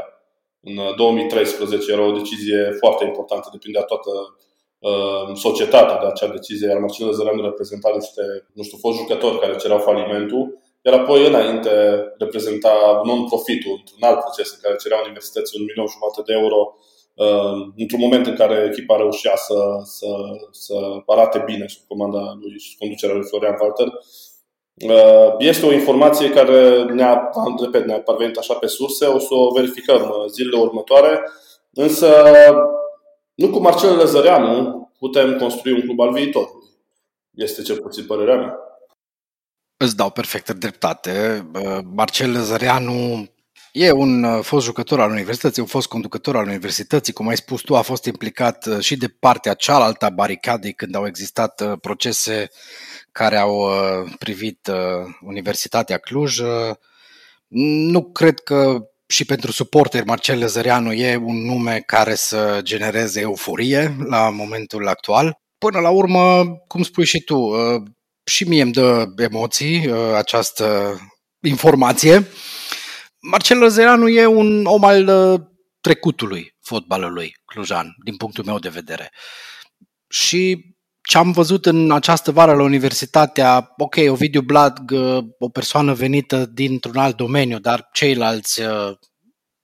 în 0.60 0.74
2013, 0.96 1.92
era 1.92 2.06
o 2.06 2.12
decizie 2.12 2.76
foarte 2.78 3.04
importantă, 3.04 3.48
depindea 3.52 3.82
toată 3.82 4.10
uh, 4.10 4.53
societatea 5.34 5.98
de 6.00 6.06
acea 6.06 6.34
decizie, 6.36 6.68
iar 6.68 6.78
Marcel 6.78 7.12
Zăreanu 7.12 7.42
reprezenta 7.42 7.90
niște, 7.94 8.22
nu 8.52 8.62
știu, 8.62 8.78
fost 8.84 8.98
jucători 8.98 9.40
care 9.40 9.56
cereau 9.56 9.78
falimentul, 9.78 10.58
iar 10.86 10.94
apoi 10.94 11.26
înainte 11.26 11.70
reprezenta 12.18 12.74
non-profitul 13.04 13.74
într-un 13.78 14.02
alt 14.08 14.18
proces 14.24 14.48
în 14.52 14.60
care 14.62 14.82
cerea 14.82 15.04
universității 15.04 15.58
un 15.58 15.66
milion 15.68 15.94
jumate 15.94 16.20
de 16.28 16.32
euro 16.40 16.60
uh, 17.24 17.56
într-un 17.82 18.02
moment 18.04 18.26
în 18.26 18.36
care 18.42 18.56
echipa 18.70 18.96
reușea 18.96 19.36
să, 19.46 19.58
să, 19.96 20.10
să 20.50 20.76
arate 21.06 21.38
bine 21.50 21.66
sub 21.74 21.82
comanda 21.90 22.24
lui 22.40 22.58
și 22.64 22.78
conducerea 22.80 23.14
lui 23.18 23.28
Florian 23.30 23.58
Walter, 23.60 23.88
Uh, 24.82 25.34
este 25.38 25.66
o 25.66 25.72
informație 25.72 26.30
care 26.30 26.84
ne-a, 26.84 27.30
repet, 27.60 27.86
ne-a 27.86 28.00
parvenit 28.00 28.36
așa 28.36 28.54
pe 28.54 28.66
surse, 28.66 29.06
o 29.06 29.18
să 29.18 29.34
o 29.34 29.52
verificăm 29.52 30.00
uh, 30.00 30.30
zilele 30.30 30.56
următoare, 30.56 31.22
însă 31.72 32.06
nu 33.34 33.50
cu 33.50 33.58
Marcel 33.58 33.96
Lăzăreanu 33.96 34.90
putem 34.98 35.38
construi 35.38 35.72
un 35.72 35.80
club 35.80 36.00
al 36.00 36.12
viitorului. 36.12 36.68
Este 37.30 37.62
cel 37.62 37.80
puțin 37.80 38.06
părerea 38.06 38.36
mea. 38.36 38.54
Îți 39.76 39.96
dau 39.96 40.10
perfectă 40.10 40.52
dreptate. 40.52 41.46
Uh, 41.54 41.78
Marcel 41.94 42.32
Lăzăreanu 42.32 43.28
e 43.72 43.90
un 43.90 44.42
fost 44.42 44.64
jucător 44.64 45.00
al 45.00 45.10
universității, 45.10 45.62
un 45.62 45.68
fost 45.68 45.88
conducător 45.88 46.36
al 46.36 46.46
universității, 46.46 47.12
cum 47.12 47.28
ai 47.28 47.36
spus 47.36 47.60
tu, 47.60 47.76
a 47.76 47.82
fost 47.82 48.04
implicat 48.04 48.68
și 48.80 48.96
de 48.96 49.08
partea 49.08 49.54
cealaltă 49.54 50.04
a 50.04 50.10
baricadei 50.10 50.72
când 50.72 50.94
au 50.94 51.06
existat 51.06 51.78
procese 51.80 52.50
care 53.12 53.36
au 53.36 53.56
uh, 53.56 54.12
privit 54.18 54.66
uh, 54.66 55.14
Universitatea 55.20 55.98
Cluj. 55.98 56.38
Uh, 56.38 56.74
nu 57.92 58.04
cred 58.04 58.40
că 58.40 58.88
și 59.14 59.24
pentru 59.24 59.52
suporteri 59.52 60.06
Marcel 60.06 60.38
Lăzăreanu 60.38 60.92
e 60.92 61.16
un 61.16 61.44
nume 61.44 61.80
care 61.86 62.14
să 62.14 62.60
genereze 62.62 63.20
euforie 63.20 63.96
la 63.98 64.30
momentul 64.30 64.88
actual. 64.88 65.38
Până 65.58 65.80
la 65.80 65.90
urmă, 65.90 66.44
cum 66.66 66.82
spui 66.82 67.04
și 67.04 67.20
tu, 67.20 67.52
și 68.24 68.44
mie 68.44 68.62
îmi 68.62 68.72
dă 68.72 69.06
emoții 69.16 69.90
această 70.14 70.98
informație. 71.46 72.26
Marcel 73.30 73.58
Lăzăreanu 73.58 74.08
e 74.08 74.26
un 74.26 74.64
om 74.66 74.84
al 74.84 75.10
trecutului 75.80 76.56
fotbalului 76.60 77.34
clujan, 77.44 77.94
din 78.04 78.16
punctul 78.16 78.44
meu 78.44 78.58
de 78.58 78.68
vedere. 78.68 79.12
Și 80.08 80.73
ce 81.08 81.18
am 81.18 81.32
văzut 81.32 81.66
în 81.66 81.92
această 81.92 82.32
vară 82.32 82.54
la 82.54 82.62
universitatea, 82.62 83.74
ok, 83.76 83.96
Ovidiu 84.08 84.40
Blag, 84.40 84.90
uh, 84.90 85.24
o 85.38 85.48
persoană 85.48 85.92
venită 85.92 86.46
dintr-un 86.46 86.96
alt 86.96 87.16
domeniu, 87.16 87.58
dar 87.58 87.88
ceilalți 87.92 88.60
uh, 88.60 88.92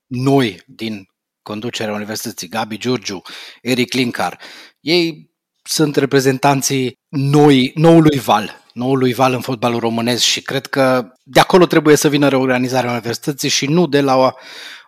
noi 0.07 0.63
din 0.67 1.05
conducerea 1.43 1.95
universității, 1.95 2.49
Gabi 2.49 2.79
Giurgiu, 2.79 3.23
Eric 3.63 3.93
Linkar, 3.93 4.39
ei 4.81 5.31
sunt 5.63 5.97
reprezentanții 5.97 6.99
noi, 7.09 7.73
noului 7.75 8.19
val, 8.19 8.65
noului 8.73 9.13
val 9.13 9.33
în 9.33 9.41
fotbalul 9.41 9.81
românesc 9.81 10.23
și 10.23 10.43
cred 10.43 10.67
că 10.67 11.13
de 11.23 11.41
acolo 11.41 11.67
trebuie 11.67 11.97
să 11.97 12.09
vină 12.09 12.29
reorganizarea 12.29 12.91
universității 12.91 13.49
și 13.49 13.67
nu 13.67 13.87
de 13.87 14.01
la 14.01 14.17
o, 14.17 14.31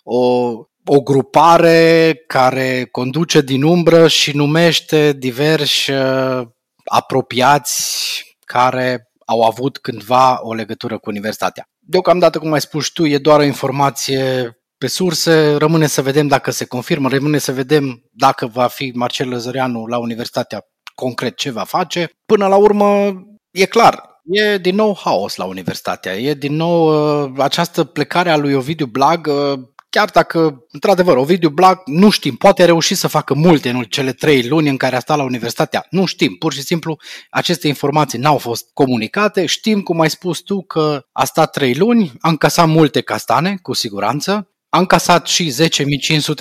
o 0.02 0.52
o 0.84 1.00
grupare 1.00 2.14
care 2.26 2.88
conduce 2.90 3.40
din 3.40 3.62
umbră 3.62 4.08
și 4.08 4.36
numește 4.36 5.12
diversi 5.12 5.90
uh, 5.90 6.42
apropiați 6.84 8.24
care 8.44 9.12
au 9.26 9.42
avut 9.42 9.78
cândva 9.78 10.38
o 10.42 10.54
legătură 10.54 10.98
cu 10.98 11.10
universitatea. 11.10 11.64
Deocamdată, 11.78 12.38
cum 12.38 12.52
ai 12.52 12.60
spus 12.60 12.88
tu, 12.88 13.06
e 13.06 13.18
doar 13.18 13.38
o 13.38 13.44
informație 13.44 14.56
pe 14.78 14.86
surse, 14.86 15.54
rămâne 15.54 15.86
să 15.86 16.02
vedem 16.02 16.26
dacă 16.26 16.50
se 16.50 16.64
confirmă, 16.64 17.08
rămâne 17.08 17.38
să 17.38 17.52
vedem 17.52 18.02
dacă 18.12 18.46
va 18.46 18.66
fi 18.66 18.92
Marcel 18.94 19.28
Lăzăreanu 19.28 19.86
la 19.86 19.98
universitatea 19.98 20.64
concret 20.94 21.36
ce 21.36 21.50
va 21.50 21.64
face. 21.64 22.10
Până 22.26 22.46
la 22.46 22.56
urmă, 22.56 23.12
e 23.50 23.64
clar, 23.66 24.12
E 24.24 24.58
din 24.58 24.74
nou 24.74 24.98
haos 25.04 25.36
la 25.36 25.44
universitatea, 25.44 26.16
e 26.16 26.34
din 26.34 26.56
nou 26.56 26.88
uh, 27.24 27.32
această 27.38 27.84
plecare 27.84 28.30
a 28.30 28.36
lui 28.36 28.54
Ovidiu 28.54 28.86
Blag, 28.86 29.26
uh, 29.26 29.58
chiar 29.92 30.10
dacă, 30.10 30.66
într-adevăr, 30.70 31.16
Ovidiu 31.16 31.48
Blac, 31.48 31.82
nu 31.86 32.10
știm, 32.10 32.34
poate 32.34 32.62
a 32.62 32.64
reușit 32.64 32.96
să 32.96 33.08
facă 33.08 33.34
multe 33.34 33.70
în 33.70 33.82
cele 33.82 34.12
trei 34.12 34.48
luni 34.48 34.68
în 34.68 34.76
care 34.76 34.96
a 34.96 35.00
stat 35.00 35.16
la 35.16 35.22
universitatea, 35.22 35.86
nu 35.90 36.04
știm, 36.04 36.34
pur 36.34 36.52
și 36.52 36.62
simplu 36.62 36.98
aceste 37.30 37.68
informații 37.68 38.18
n-au 38.18 38.38
fost 38.38 38.70
comunicate, 38.74 39.46
știm, 39.46 39.80
cum 39.80 40.00
ai 40.00 40.10
spus 40.10 40.40
tu, 40.40 40.62
că 40.62 41.06
a 41.12 41.24
stat 41.24 41.50
trei 41.50 41.74
luni, 41.74 42.12
a 42.20 42.28
încasat 42.28 42.68
multe 42.68 43.00
castane, 43.00 43.58
cu 43.62 43.72
siguranță, 43.72 44.48
a 44.68 44.78
încasat 44.78 45.26
și 45.26 45.54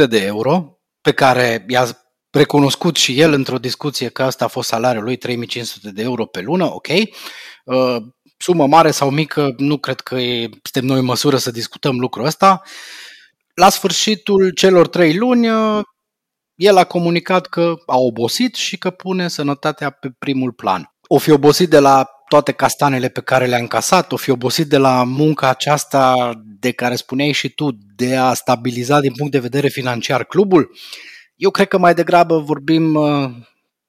10.500 0.04 0.08
de 0.10 0.24
euro, 0.26 0.80
pe 1.02 1.12
care 1.12 1.66
i-a 1.68 1.88
recunoscut 2.30 2.96
și 2.96 3.20
el 3.20 3.34
într-o 3.34 3.58
discuție 3.58 4.10
că 4.10 4.24
asta 4.24 4.46
a 4.46 4.48
fost 4.48 4.68
salariul 4.68 5.04
lui, 5.04 5.16
3500 5.16 5.92
de 5.92 6.02
euro 6.02 6.26
pe 6.26 6.42
lună, 6.42 6.74
ok. 6.74 6.88
Uh, 7.66 7.96
sumă 8.38 8.68
mare 8.68 8.92
sau 8.92 9.10
mică, 9.10 9.54
nu 9.58 9.78
cred 9.78 10.00
că 10.00 10.16
e, 10.16 10.50
suntem 10.64 10.86
noi 10.90 11.00
în 11.00 11.06
măsură 11.06 11.38
să 11.38 11.52
discutăm 11.52 12.00
lucrul 12.00 12.26
ăsta. 12.26 12.62
La 13.54 13.70
sfârșitul 13.70 14.50
celor 14.50 14.88
trei 14.88 15.18
luni, 15.18 15.48
el 16.56 16.78
a 16.78 16.84
comunicat 16.84 17.46
că 17.46 17.74
a 17.86 17.98
obosit 17.98 18.56
și 18.56 18.78
că 18.78 18.90
pune 18.90 19.28
sănătatea 19.28 19.90
pe 19.90 20.10
primul 20.20 20.52
plan. 20.52 20.94
O 21.08 21.18
fi 21.18 21.32
obosit 21.32 21.70
de 21.70 21.80
la 21.80 22.08
toate 22.28 22.52
castanele 22.52 23.08
pe 23.08 23.22
care 23.22 23.46
le-a 23.46 23.58
încasat, 23.58 24.12
o 24.12 24.16
fi 24.16 24.30
obosit 24.30 24.68
de 24.68 24.78
la 24.78 25.04
munca 25.04 25.50
aceasta 25.50 26.32
de 26.60 26.72
care 26.72 26.96
spuneai 26.96 27.32
și 27.32 27.50
tu, 27.50 27.70
de 27.96 28.16
a 28.16 28.34
stabiliza 28.34 29.00
din 29.00 29.14
punct 29.18 29.32
de 29.32 29.40
vedere 29.40 29.68
financiar 29.68 30.24
clubul. 30.24 30.76
Eu 31.36 31.50
cred 31.50 31.68
că 31.68 31.78
mai 31.78 31.94
degrabă 31.94 32.38
vorbim 32.38 32.96
uh, 32.96 33.32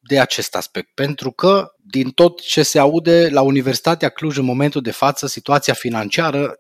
de 0.01 0.21
acest 0.21 0.57
aspect, 0.57 0.89
pentru 0.95 1.31
că 1.31 1.67
din 1.91 2.11
tot 2.11 2.41
ce 2.41 2.63
se 2.63 2.79
aude 2.79 3.29
la 3.31 3.41
Universitatea 3.41 4.09
Cluj 4.09 4.37
în 4.37 4.45
momentul 4.45 4.81
de 4.81 4.91
față, 4.91 5.27
situația 5.27 5.75
financiară 5.75 6.55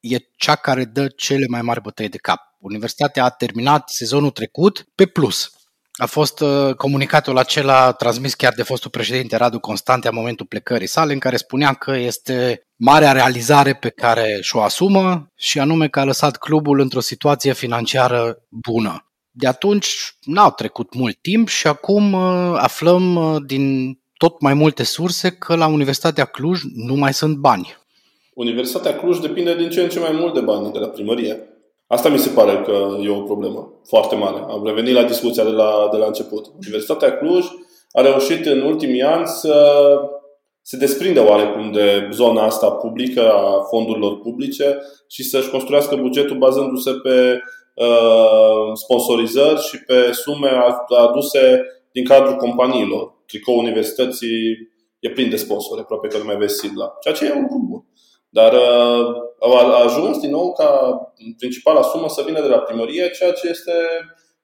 e 0.00 0.16
cea 0.36 0.54
care 0.54 0.84
dă 0.84 1.08
cele 1.08 1.46
mai 1.48 1.62
mari 1.62 1.80
bătăi 1.80 2.08
de 2.08 2.16
cap. 2.16 2.40
Universitatea 2.58 3.24
a 3.24 3.30
terminat 3.30 3.88
sezonul 3.88 4.30
trecut 4.30 4.86
pe 4.94 5.06
plus. 5.06 5.52
A 5.92 6.06
fost 6.06 6.40
uh, 6.40 6.74
comunicatul 6.74 7.38
acela 7.38 7.92
transmis 7.92 8.34
chiar 8.34 8.52
de 8.52 8.62
fostul 8.62 8.90
președinte 8.90 9.36
Radu 9.36 9.58
Constante 9.58 10.08
a 10.08 10.10
momentul 10.10 10.46
plecării 10.46 10.86
sale, 10.86 11.12
în 11.12 11.18
care 11.18 11.36
spunea 11.36 11.72
că 11.72 11.96
este 11.96 12.62
marea 12.76 13.12
realizare 13.12 13.74
pe 13.74 13.88
care 13.88 14.38
și-o 14.40 14.62
asumă 14.62 15.32
și 15.36 15.58
anume 15.58 15.88
că 15.88 16.00
a 16.00 16.04
lăsat 16.04 16.36
clubul 16.36 16.80
într-o 16.80 17.00
situație 17.00 17.52
financiară 17.52 18.36
bună. 18.48 19.02
De 19.30 19.46
atunci 19.46 20.16
n-au 20.20 20.50
trecut 20.50 20.94
mult 20.94 21.18
timp 21.20 21.48
și 21.48 21.66
acum 21.66 22.12
uh, 22.12 22.54
aflăm 22.56 23.14
uh, 23.14 23.36
din 23.46 23.94
tot 24.16 24.40
mai 24.40 24.54
multe 24.54 24.82
surse 24.82 25.30
că 25.30 25.54
la 25.54 25.66
Universitatea 25.66 26.24
Cluj 26.24 26.60
nu 26.74 26.94
mai 26.94 27.14
sunt 27.14 27.36
bani. 27.36 27.76
Universitatea 28.38 28.96
Cluj 28.96 29.18
depinde 29.18 29.54
din 29.54 29.70
ce 29.70 29.80
în 29.80 29.88
ce 29.88 29.98
mai 29.98 30.16
mult 30.20 30.34
de 30.34 30.40
bani 30.40 30.72
de 30.72 30.78
la 30.78 30.86
primărie. 30.86 31.48
Asta 31.86 32.08
mi 32.08 32.18
se 32.18 32.30
pare 32.30 32.62
că 32.62 32.96
e 33.02 33.10
o 33.10 33.20
problemă 33.20 33.72
foarte 33.84 34.14
mare. 34.14 34.44
Am 34.48 34.62
revenit 34.64 34.94
la 34.94 35.02
discuția 35.02 35.44
de 35.44 35.50
la, 35.50 35.88
de 35.92 35.96
la 35.96 36.06
început. 36.06 36.46
Universitatea 36.60 37.18
Cluj 37.18 37.46
a 37.92 38.00
reușit 38.00 38.46
în 38.46 38.60
ultimii 38.60 39.02
ani 39.02 39.26
să 39.26 39.74
se 40.62 40.76
desprinde 40.76 41.20
oarecum 41.20 41.72
de 41.72 42.08
zona 42.12 42.42
asta 42.42 42.70
publică 42.70 43.32
a 43.32 43.62
fondurilor 43.70 44.20
publice 44.20 44.78
și 45.08 45.22
să-și 45.22 45.50
construiască 45.50 45.96
bugetul 45.96 46.36
bazându-se 46.36 46.90
pe 47.02 47.40
uh, 47.74 48.72
sponsorizări 48.74 49.60
și 49.60 49.84
pe 49.84 50.12
sume 50.12 50.50
aduse 50.98 51.66
din 51.92 52.04
cadrul 52.04 52.36
companiilor. 52.36 53.14
Tricou 53.26 53.58
universității 53.58 54.68
e 54.98 55.10
plin 55.10 55.30
de 55.30 55.36
sponsori, 55.36 55.80
aproape 55.80 56.08
că 56.08 56.18
nu 56.18 56.24
mai 56.24 56.36
vezi 56.36 56.58
sigla. 56.58 56.96
Ceea 57.00 57.14
ce 57.14 57.26
e 57.26 57.32
un 57.32 57.40
lucru 57.40 57.66
bun. 57.68 57.82
Dar 58.28 58.52
uh, 58.52 59.60
a 59.70 59.82
ajuns 59.84 60.18
din 60.18 60.30
nou 60.30 60.52
ca 60.52 60.98
principala 61.36 61.82
sumă 61.82 62.08
să 62.08 62.22
vină 62.26 62.40
de 62.40 62.48
la 62.48 62.58
primărie, 62.58 63.10
ceea 63.10 63.32
ce 63.32 63.48
este 63.48 63.72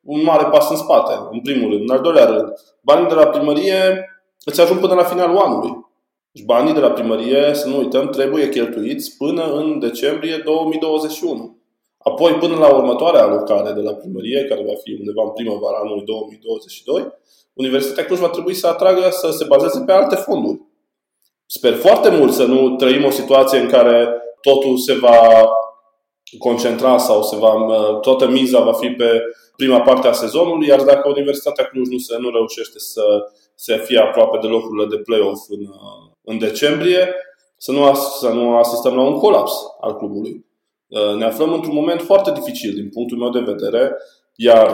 un 0.00 0.22
mare 0.22 0.44
pas 0.44 0.70
în 0.70 0.76
spate, 0.76 1.12
în 1.30 1.40
primul 1.40 1.70
rând. 1.70 1.82
În 1.82 1.96
al 1.96 2.00
doilea 2.00 2.24
rând, 2.24 2.52
banii 2.80 3.08
de 3.08 3.14
la 3.14 3.26
primărie 3.26 4.08
îți 4.44 4.60
ajung 4.60 4.80
până 4.80 4.94
la 4.94 5.02
finalul 5.02 5.36
anului. 5.36 5.84
Deci 6.32 6.44
banii 6.44 6.72
de 6.72 6.80
la 6.80 6.90
primărie, 6.90 7.54
să 7.54 7.68
nu 7.68 7.78
uităm, 7.78 8.08
trebuie 8.08 8.48
cheltuiți 8.48 9.16
până 9.16 9.52
în 9.52 9.78
decembrie 9.78 10.36
2021. 10.44 11.58
Apoi, 11.98 12.32
până 12.32 12.56
la 12.56 12.74
următoarea 12.74 13.22
alocare 13.22 13.72
de 13.72 13.80
la 13.80 13.92
primărie, 13.92 14.44
care 14.44 14.62
va 14.62 14.74
fi 14.82 14.96
undeva 14.98 15.22
în 15.22 15.30
primăvara 15.30 15.78
anului 15.82 16.04
2022, 16.04 17.12
Universitatea 17.52 18.04
Cluj 18.04 18.18
va 18.18 18.28
trebui 18.28 18.54
să 18.54 18.66
atragă, 18.66 19.08
să 19.10 19.30
se 19.30 19.44
bazeze 19.48 19.82
pe 19.86 19.92
alte 19.92 20.14
fonduri. 20.14 20.60
Sper 21.46 21.74
foarte 21.74 22.10
mult 22.10 22.32
să 22.32 22.44
nu 22.44 22.76
trăim 22.76 23.04
o 23.04 23.10
situație 23.10 23.58
în 23.58 23.68
care 23.68 24.08
totul 24.40 24.76
se 24.76 24.94
va 24.94 25.48
concentra 26.38 26.98
sau 26.98 27.22
se 27.22 27.36
va, 27.36 27.52
toată 28.00 28.28
miza 28.28 28.60
va 28.60 28.72
fi 28.72 28.88
pe 28.88 29.22
prima 29.56 29.80
parte 29.80 30.08
a 30.08 30.12
sezonului, 30.12 30.66
iar 30.66 30.82
dacă 30.82 31.08
Universitatea 31.08 31.64
Cluj 31.64 31.88
nu, 31.88 31.98
se, 31.98 32.16
nu 32.18 32.30
reușește 32.30 32.78
să, 32.78 33.02
să 33.54 33.76
fie 33.76 33.98
aproape 33.98 34.38
de 34.40 34.46
locurile 34.46 34.86
de 34.86 35.02
play-off 35.02 35.40
în, 35.48 35.66
în 36.22 36.38
decembrie, 36.38 37.14
să 37.56 37.72
nu, 37.72 37.94
să 37.94 38.28
nu 38.28 38.56
asistăm 38.56 38.94
la 38.94 39.02
un 39.02 39.18
colaps 39.18 39.52
al 39.80 39.96
clubului. 39.96 40.46
Ne 41.18 41.24
aflăm 41.24 41.52
într-un 41.52 41.74
moment 41.74 42.00
foarte 42.00 42.32
dificil 42.32 42.74
din 42.74 42.88
punctul 42.88 43.18
meu 43.18 43.30
de 43.30 43.52
vedere, 43.52 43.96
iar 44.34 44.70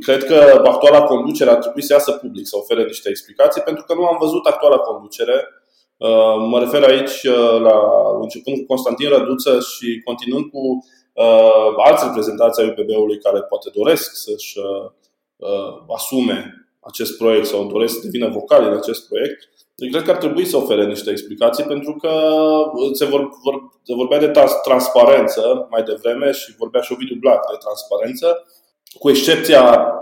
cred 0.00 0.24
că 0.24 0.62
actuala 0.64 1.02
conducere 1.02 1.50
ar 1.50 1.56
trebui 1.56 1.82
să 1.82 1.92
iasă 1.92 2.12
public, 2.12 2.46
să 2.46 2.56
ofere 2.56 2.84
niște 2.84 3.08
explicații, 3.08 3.62
pentru 3.62 3.84
că 3.84 3.94
nu 3.94 4.04
am 4.04 4.16
văzut 4.20 4.46
actuala 4.46 4.76
conducere 4.76 5.32
Uh, 5.32 5.59
mă 6.48 6.58
refer 6.58 6.82
aici 6.82 7.22
uh, 7.22 7.60
la 7.60 7.78
începând 8.20 8.56
cu 8.56 8.64
Constantin 8.66 9.08
Răduță 9.08 9.60
și 9.60 10.00
continuând 10.04 10.44
cu 10.44 10.58
uh, 11.12 11.72
alți 11.76 12.04
reprezentanți 12.04 12.60
ai 12.60 12.68
UPB-ului 12.68 13.18
care 13.18 13.40
poate 13.40 13.70
doresc 13.74 14.14
să-și 14.14 14.58
asume 15.94 16.54
acest 16.80 17.16
proiect 17.16 17.46
sau 17.46 17.66
doresc 17.66 17.94
să 17.94 18.00
devină 18.02 18.28
vocali 18.28 18.66
în 18.66 18.76
acest 18.76 19.08
proiect, 19.08 19.48
eu 19.80 19.90
cred 19.90 20.02
că 20.02 20.10
ar 20.10 20.16
trebui 20.16 20.44
să 20.44 20.56
ofere 20.56 20.86
niște 20.86 21.10
explicații 21.10 21.64
pentru 21.64 21.96
că 21.96 22.12
se, 22.92 23.04
vor, 23.04 23.28
vor, 23.42 23.54
se 23.82 23.94
vorbea 23.94 24.18
de 24.18 24.32
transparență 24.62 25.66
mai 25.70 25.82
devreme 25.82 26.30
și 26.30 26.54
vorbea 26.58 26.80
și 26.80 26.92
Ovidiu 26.92 27.16
Black 27.20 27.50
de 27.50 27.56
transparență, 27.60 28.46
cu 28.98 29.10
excepția 29.10 29.92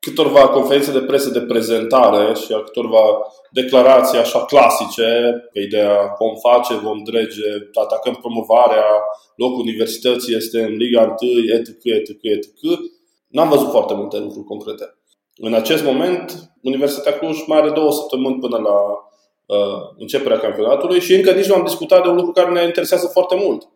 câtorva 0.00 0.48
conferințe 0.48 0.92
de 0.92 1.00
presă 1.00 1.30
de 1.30 1.40
prezentare 1.40 2.34
și 2.34 2.52
a 2.52 2.62
câtorva 2.62 3.02
declarații 3.50 4.18
așa 4.18 4.44
clasice 4.44 5.32
pe 5.52 5.60
ideea 5.60 6.14
vom 6.18 6.34
face, 6.50 6.74
vom 6.74 7.02
drege, 7.02 7.48
atacăm 7.82 8.14
promovarea, 8.14 8.84
locul 9.36 9.60
universității 9.60 10.36
este 10.36 10.62
în 10.62 10.76
Liga 10.76 11.14
1, 11.20 11.30
etc., 11.58 11.68
etc., 11.68 12.08
etc. 12.22 12.48
N-am 13.28 13.48
văzut 13.48 13.70
foarte 13.70 13.94
multe 13.94 14.18
lucruri 14.18 14.46
concrete. 14.46 14.98
În 15.36 15.54
acest 15.54 15.84
moment, 15.84 16.52
Universitatea 16.62 17.18
Cluj 17.18 17.46
mai 17.46 17.58
are 17.58 17.70
două 17.70 17.92
săptămâni 17.92 18.38
până 18.38 18.56
la 18.56 18.76
uh, 19.56 19.82
începerea 19.98 20.38
campionatului 20.38 21.00
și 21.00 21.14
încă 21.14 21.32
nici 21.32 21.46
nu 21.46 21.54
am 21.54 21.64
discutat 21.64 22.02
de 22.02 22.08
un 22.08 22.14
lucru 22.14 22.32
care 22.32 22.50
ne 22.50 22.64
interesează 22.64 23.06
foarte 23.06 23.36
mult. 23.44 23.68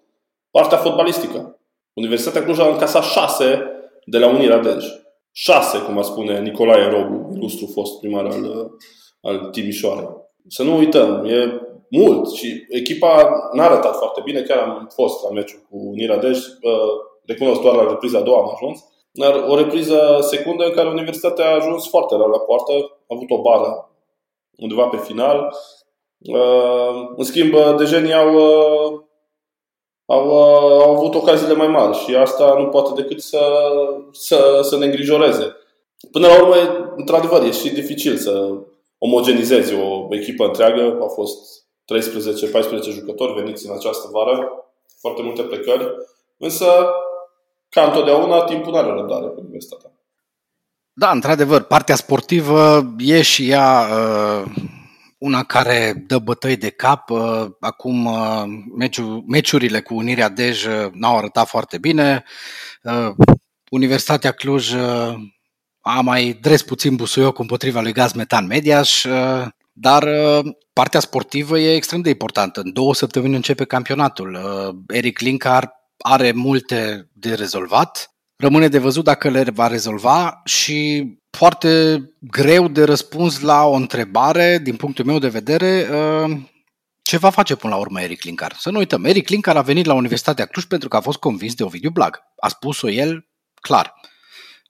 Partea 0.51 0.79
fotbalistică. 0.79 1.59
Universitatea 1.93 2.45
Cluj 2.45 2.59
a 2.59 2.69
încasat 2.69 3.05
șase 3.05 3.63
de 4.05 4.19
la 4.19 4.29
Unirea 4.29 4.59
Dej 4.59 4.85
șase, 5.33 5.79
cum 5.79 5.99
a 5.99 6.03
spune 6.03 6.41
Nicolae 6.41 6.89
Robu, 6.89 7.33
ilustru 7.35 7.67
fost 7.73 7.99
primar 7.99 8.25
al, 8.25 8.71
al 9.21 9.49
Timișoarei. 9.51 10.09
Să 10.49 10.63
nu 10.63 10.77
uităm, 10.77 11.25
e 11.25 11.61
mult 11.91 12.31
și 12.31 12.67
echipa 12.69 13.33
n-a 13.53 13.65
arătat 13.65 13.97
foarte 13.97 14.21
bine, 14.25 14.41
chiar 14.41 14.59
am 14.59 14.91
fost 14.95 15.25
la 15.25 15.31
meciul 15.31 15.61
cu 15.71 15.77
Unirea 15.77 16.17
Dej, 16.17 16.39
recunosc 17.27 17.61
doar 17.61 17.75
la 17.75 17.89
repriza 17.89 18.19
a 18.19 18.23
doua 18.23 18.39
am 18.39 18.53
ajuns, 18.55 18.85
dar 19.13 19.45
o 19.49 19.57
repriză 19.57 20.19
secundă 20.21 20.65
în 20.65 20.73
care 20.73 20.89
Universitatea 20.89 21.51
a 21.51 21.55
ajuns 21.55 21.89
foarte 21.89 22.17
rar 22.17 22.29
la 22.29 22.39
poartă, 22.39 22.73
a 22.73 23.15
avut 23.15 23.31
o 23.31 23.41
bară 23.41 23.91
undeva 24.57 24.87
pe 24.87 24.97
final. 24.97 25.55
În 27.17 27.25
schimb, 27.25 27.55
dejenii 27.77 28.15
au 28.15 29.11
au, 30.13 30.27
uh, 30.27 30.83
au 30.85 30.97
avut 30.97 31.15
ocaziile 31.15 31.55
mai 31.55 31.69
mari 31.69 31.97
și 31.97 32.15
asta 32.15 32.55
nu 32.59 32.67
poate 32.67 33.03
decât 33.03 33.21
să, 33.23 33.41
să, 34.13 34.61
să 34.63 34.77
ne 34.79 34.85
îngrijoreze. 34.85 35.57
Până 36.11 36.27
la 36.27 36.43
urmă, 36.43 36.55
într-adevăr, 36.97 37.43
e 37.43 37.51
și 37.51 37.71
dificil 37.71 38.17
să 38.17 38.55
omogenizezi 38.99 39.75
o 39.75 40.07
echipă 40.11 40.45
întreagă. 40.45 40.97
Au 41.01 41.09
fost 41.09 41.65
13-14 42.91 42.93
jucători 42.93 43.33
veniți 43.33 43.67
în 43.67 43.75
această 43.75 44.09
vară, 44.13 44.67
foarte 45.01 45.23
multe 45.23 45.43
plecări, 45.43 45.91
însă, 46.39 46.67
ca 47.69 47.83
întotdeauna, 47.83 48.45
timpul 48.45 48.73
nu 48.73 48.79
are 48.79 48.89
răbdare 48.89 49.27
cu 49.27 49.41
universitatea. 49.41 49.91
Da, 50.93 51.11
într-adevăr, 51.11 51.63
partea 51.63 51.95
sportivă 51.95 52.83
e 52.99 53.23
și 53.23 53.51
ea 53.51 53.81
uh, 53.81 54.53
una 55.23 55.43
care 55.43 56.05
dă 56.07 56.19
bătăi 56.19 56.57
de 56.57 56.71
cap. 56.71 57.11
Uh, 57.11 57.47
acum 57.61 58.05
uh, 58.05 58.43
meciul, 58.77 59.25
meciurile 59.27 59.81
cu 59.81 59.95
Unirea 59.95 60.29
Dej 60.29 60.65
uh, 60.65 60.87
n-au 60.93 61.17
arătat 61.17 61.49
foarte 61.49 61.79
bine. 61.79 62.25
Universitatea 63.71 64.31
Cluj 64.33 64.75
a 65.81 66.01
mai 66.01 66.39
dres 66.41 66.63
puțin 66.63 66.97
busuioc 66.97 67.39
împotriva 67.39 67.81
lui 67.81 67.93
Gaz 67.93 68.13
Metan 68.13 68.47
Mediaș, 68.47 69.05
dar 69.73 70.09
partea 70.73 71.01
sportivă 71.01 71.59
e 71.59 71.75
extrem 71.75 72.01
de 72.01 72.09
importantă. 72.09 72.61
În 72.61 72.73
două 72.73 72.95
săptămâni 72.95 73.35
începe 73.35 73.65
campionatul. 73.65 74.39
Eric 74.89 75.19
Linkar 75.19 75.73
are 75.99 76.33
multe 76.33 77.09
de 77.13 77.35
rezolvat. 77.35 78.12
Rămâne 78.43 78.69
de 78.69 78.79
văzut 78.79 79.05
dacă 79.05 79.29
le 79.29 79.43
va 79.43 79.67
rezolva 79.67 80.41
și 80.45 81.07
foarte 81.31 82.03
greu 82.21 82.69
de 82.69 82.85
răspuns 82.85 83.41
la 83.41 83.65
o 83.65 83.73
întrebare, 83.73 84.59
din 84.59 84.77
punctul 84.77 85.05
meu 85.05 85.19
de 85.19 85.29
vedere, 85.29 85.89
uh, 85.91 86.37
ce 87.03 87.17
va 87.17 87.31
face 87.31 87.57
până 87.57 87.75
la 87.75 87.81
urmă 87.81 88.01
Eric 88.01 88.23
Linkar? 88.23 88.55
Să 88.59 88.71
nu 88.71 88.79
uităm, 88.79 89.05
Eric 89.05 89.29
Linkar 89.29 89.57
a 89.57 89.63
venit 89.63 89.87
la 89.87 89.95
Universitatea 89.95 90.47
Cluj 90.47 90.65
pentru 90.65 90.89
că 90.89 90.97
a 90.97 91.01
fost 91.01 91.19
convins 91.19 91.55
de 91.55 91.63
Ovidiu 91.63 91.91
Blag. 91.91 92.19
A 92.37 92.49
spus-o 92.49 92.89
el 92.89 93.29
clar. 93.61 93.95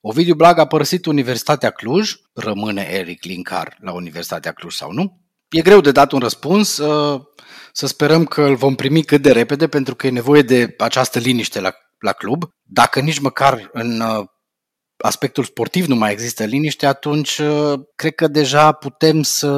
Ovidiu 0.00 0.34
Blag 0.34 0.58
a 0.58 0.66
părăsit 0.66 1.06
Universitatea 1.06 1.70
Cluj, 1.70 2.14
rămâne 2.34 2.88
Eric 2.90 3.24
Linkar 3.24 3.76
la 3.80 3.92
Universitatea 3.92 4.52
Cluj 4.52 4.74
sau 4.74 4.92
nu? 4.92 5.22
e 5.52 5.62
greu 5.62 5.80
de 5.80 5.92
dat 5.92 6.12
un 6.12 6.18
răspuns. 6.18 6.76
Uh, 6.76 7.20
să 7.72 7.86
sperăm 7.86 8.24
că 8.24 8.42
îl 8.42 8.54
vom 8.54 8.74
primi 8.74 9.02
cât 9.02 9.22
de 9.22 9.32
repede, 9.32 9.68
pentru 9.68 9.94
că 9.94 10.06
e 10.06 10.10
nevoie 10.10 10.42
de 10.42 10.74
această 10.78 11.18
liniște 11.18 11.60
la, 11.60 11.72
la 11.98 12.12
club. 12.12 12.44
Dacă 12.74 13.00
nici 13.00 13.18
măcar 13.18 13.70
în 13.72 14.00
uh, 14.00 14.24
aspectul 14.96 15.44
sportiv 15.44 15.86
nu 15.86 15.94
mai 15.94 16.12
există 16.12 16.44
liniște, 16.44 16.86
atunci 16.86 17.38
uh, 17.38 17.80
cred 17.94 18.14
că 18.14 18.26
deja 18.26 18.72
putem 18.72 19.22
să 19.22 19.50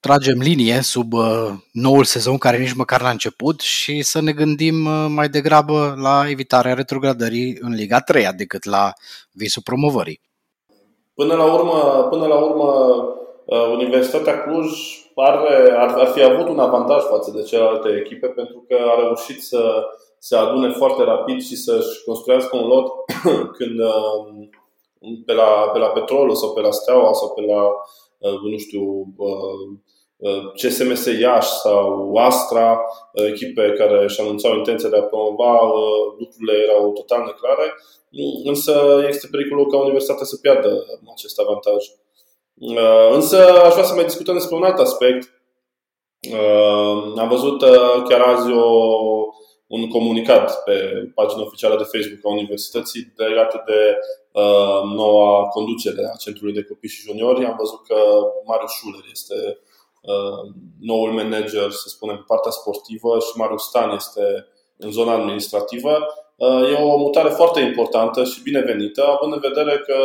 tragem 0.00 0.38
linie 0.38 0.80
sub 0.80 1.12
uh, 1.12 1.50
noul 1.72 2.04
sezon 2.04 2.38
care 2.38 2.58
nici 2.58 2.74
măcar 2.74 3.02
n-a 3.02 3.10
început 3.10 3.60
și 3.60 4.02
să 4.02 4.22
ne 4.22 4.32
gândim 4.32 4.84
uh, 4.84 5.06
mai 5.08 5.28
degrabă 5.28 5.94
la 6.02 6.24
evitarea 6.28 6.74
retrogradării 6.74 7.56
în 7.60 7.72
Liga 7.74 8.00
3 8.00 8.28
decât 8.36 8.64
la 8.64 8.92
visul 9.32 9.62
promovării. 9.64 10.20
Până 11.14 11.34
la 11.34 11.52
urmă, 11.54 12.06
până 12.10 12.26
la 12.26 12.34
urmă 12.34 12.72
Universitatea 13.78 14.42
Cluj 14.42 14.70
are, 15.14 15.74
ar, 15.76 15.88
ar 15.88 16.06
fi 16.06 16.22
avut 16.22 16.48
un 16.48 16.58
avantaj 16.58 17.02
față 17.02 17.30
de 17.34 17.42
celelalte 17.42 17.88
echipe 17.88 18.26
pentru 18.26 18.64
că 18.68 18.74
a 18.74 19.00
reușit 19.00 19.42
să 19.42 19.84
se 20.18 20.36
adune 20.36 20.70
foarte 20.70 21.02
rapid 21.02 21.42
și 21.42 21.56
să-și 21.56 22.04
construiască 22.04 22.56
un 22.56 22.66
lot 22.66 22.86
când 23.58 23.80
pe 25.26 25.32
la, 25.32 25.70
pe 25.72 25.78
la 25.78 25.86
Petrolul 25.86 26.34
sau 26.34 26.52
pe 26.52 26.60
la 26.60 26.70
Steaua 26.70 27.12
sau 27.12 27.28
pe 27.30 27.40
la, 27.40 27.62
uh, 28.18 28.40
nu 28.50 28.56
știu, 28.56 28.82
uh, 29.16 29.78
uh, 30.16 30.52
CSMS 30.52 31.04
Iași 31.04 31.50
sau 31.50 32.14
Astra, 32.16 32.80
echipe 33.12 33.74
care 33.78 34.02
își 34.02 34.20
anunțau 34.20 34.56
intenția 34.56 34.88
de 34.88 34.96
a 34.96 35.02
promova, 35.02 35.60
lucrurile 36.18 36.64
erau 36.68 36.92
total 36.92 37.24
neclare, 37.24 37.74
însă 38.44 39.04
este 39.08 39.28
pericolul 39.30 39.70
ca 39.70 39.78
Universitatea 39.78 40.24
să 40.24 40.36
piardă 40.36 40.86
acest 41.12 41.38
avantaj. 41.40 41.84
Însă 43.12 43.36
aș 43.64 43.72
vrea 43.72 43.84
să 43.84 43.94
mai 43.94 44.04
discutăm 44.04 44.34
despre 44.34 44.56
un 44.56 44.62
alt 44.62 44.78
aspect. 44.78 45.42
Am 47.16 47.28
văzut 47.28 47.60
chiar 48.08 48.20
azi 48.20 48.52
o, 48.52 48.96
un 49.68 49.88
comunicat 49.88 50.62
pe 50.64 50.74
pagina 51.14 51.42
oficială 51.42 51.76
de 51.76 51.90
Facebook 51.92 52.24
a 52.24 52.28
Universității 52.38 53.12
legată 53.16 53.62
de 53.66 53.98
Uh, 54.32 54.82
noua 54.94 55.48
conducere 55.48 56.10
a 56.12 56.16
Centrului 56.16 56.54
de 56.54 56.62
Copii 56.62 56.88
și 56.88 57.06
Juniori. 57.06 57.44
Am 57.44 57.56
văzut 57.58 57.86
că 57.86 57.96
Marius 58.44 58.70
Schuler 58.70 59.04
este 59.12 59.58
uh, 60.02 60.52
noul 60.80 61.10
manager, 61.12 61.70
să 61.70 61.88
spunem, 61.88 62.16
pe 62.16 62.24
partea 62.26 62.50
sportivă 62.50 63.18
și 63.18 63.38
Marius 63.38 63.62
Stan 63.62 63.90
este 63.90 64.46
în 64.76 64.90
zona 64.90 65.12
administrativă. 65.12 66.06
Uh, 66.36 66.70
e 66.70 66.82
o 66.82 66.96
mutare 66.96 67.28
foarte 67.28 67.60
importantă 67.60 68.24
și 68.24 68.42
binevenită, 68.42 69.04
având 69.06 69.32
în 69.32 69.40
vedere 69.48 69.78
că 69.86 69.96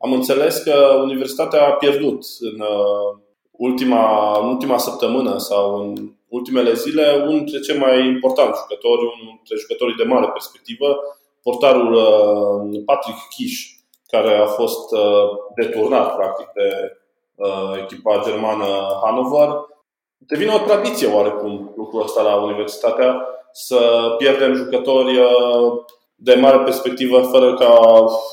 am 0.00 0.12
înțeles 0.12 0.56
că 0.56 0.74
Universitatea 1.02 1.66
a 1.66 1.72
pierdut 1.72 2.24
în 2.40 2.64
ultima, 3.50 4.38
în 4.42 4.48
ultima 4.48 4.78
săptămână 4.78 5.38
sau 5.38 5.76
în 5.76 6.12
ultimele 6.38 6.72
zile 6.84 7.04
unul 7.26 7.42
dintre 7.42 7.58
cei 7.66 7.78
mai 7.78 8.06
importanti 8.06 8.58
jucători, 8.62 9.00
unul 9.00 9.32
dintre 9.36 9.56
jucătorii 9.62 10.00
de 10.00 10.10
mare 10.12 10.28
perspectivă, 10.36 10.88
portarul 11.42 11.92
uh, 11.92 12.82
Patrick 12.84 13.20
Kish, 13.34 13.58
care 14.12 14.32
a 14.36 14.46
fost 14.46 14.92
uh, 14.92 15.26
deturnat 15.54 16.08
practic 16.16 16.48
de 16.58 16.68
uh, 17.34 17.72
echipa 17.82 18.22
germană 18.26 18.68
Hannover. 19.02 19.48
Devine 20.18 20.52
o 20.54 20.64
tradiție 20.68 21.14
oarecum 21.14 21.72
lucrul 21.76 22.02
ăsta 22.02 22.22
la 22.22 22.34
universitatea 22.34 23.10
să 23.52 23.78
pierdem 24.18 24.54
jucători 24.54 25.18
de 26.16 26.34
mare 26.34 26.58
perspectivă 26.58 27.20
fără 27.20 27.54
ca 27.54 27.80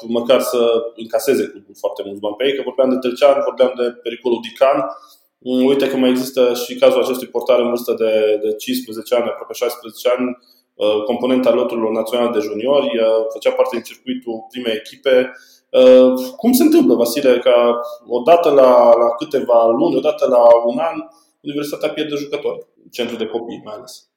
măcar 0.07 0.41
să 0.41 0.83
încaseze 0.95 1.47
clubul 1.47 1.75
foarte 1.79 2.01
mulți 2.05 2.19
bani 2.19 2.35
pe 2.35 2.45
ei, 2.45 2.55
că 2.55 2.61
vorbeam 2.65 2.89
de 2.89 2.97
Tâlcean, 2.97 3.41
vorbeam 3.45 3.73
de 3.75 3.99
pericolul 4.03 4.39
Dican, 4.41 4.77
mm, 4.77 4.87
Uite 5.43 5.89
că 5.89 5.97
mai 5.97 6.09
există 6.09 6.53
și 6.53 6.75
cazul 6.75 7.03
acestui 7.03 7.27
portar 7.27 7.59
în 7.59 7.69
vârstă 7.69 7.93
de, 7.97 8.39
de 8.43 8.55
15 8.55 9.15
ani, 9.15 9.23
aproape 9.23 9.53
16 9.53 10.09
ani, 10.17 10.37
Uh, 10.75 11.03
componenta 11.05 11.51
loturilor 11.51 11.91
naționale 11.91 12.31
de 12.31 12.39
juniori, 12.39 12.85
uh, 12.85 13.25
făcea 13.33 13.51
parte 13.51 13.75
din 13.75 13.83
circuitul 13.83 14.45
primei 14.49 14.75
echipe. 14.75 15.31
Uh, 15.69 16.13
cum 16.37 16.51
se 16.53 16.63
întâmplă, 16.63 16.95
Vasile, 16.95 17.39
ca 17.39 17.79
odată 18.07 18.49
la, 18.49 18.97
la 18.97 19.09
câteva 19.17 19.67
luni, 19.67 19.95
odată 19.95 20.27
la 20.27 20.43
un 20.65 20.77
an, 20.77 20.95
Universitatea 21.41 21.89
pierde 21.89 22.15
jucători, 22.15 22.65
centru 22.91 23.15
de 23.15 23.25
copii 23.25 23.61
mai 23.63 23.73
ales? 23.77 24.07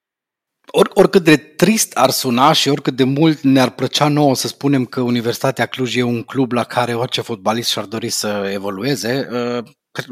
Or, 0.73 0.91
oricât 0.95 1.25
de 1.25 1.37
trist 1.37 1.97
ar 1.97 2.11
suna 2.11 2.53
și 2.53 2.69
oricât 2.69 2.97
de 2.97 3.05
mult 3.05 3.41
ne-ar 3.41 3.71
plăcea 3.71 4.09
nouă 4.09 4.35
să 4.35 4.47
spunem 4.47 4.85
că 4.85 5.01
Universitatea 5.01 5.67
Cluj 5.67 5.97
e 5.97 6.03
un 6.03 6.23
club 6.23 6.53
la 6.53 6.65
care 6.65 6.95
orice 6.95 7.21
fotbalist 7.21 7.71
și-ar 7.71 7.85
dori 7.85 8.09
să 8.09 8.51
evolueze, 8.53 9.29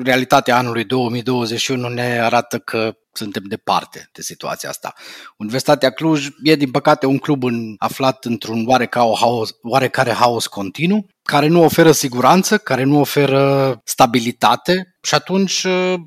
realitatea 0.05 0.57
anului 0.57 0.85
2021 0.85 1.89
ne 1.89 2.21
arată 2.21 2.59
că 2.59 2.97
suntem 3.13 3.43
departe 3.47 4.09
de 4.13 4.23
situația 4.23 4.69
asta. 4.69 4.95
Universitatea 5.37 5.91
Cluj 5.91 6.29
e, 6.43 6.55
din 6.55 6.71
păcate, 6.71 7.07
un 7.07 7.19
club 7.19 7.45
în, 7.45 7.75
aflat 7.79 8.25
într-un 8.25 8.65
oarecare 8.67 9.13
haos, 9.21 9.51
oarecare 9.63 10.13
haos 10.13 10.47
continuu, 10.47 11.07
care 11.23 11.47
nu 11.47 11.65
oferă 11.65 11.93
siguranță, 11.93 12.59
care 12.59 12.83
nu 12.83 13.01
oferă 13.01 13.81
stabilitate 13.85 14.97
și 15.03 15.15
atunci 15.15 15.67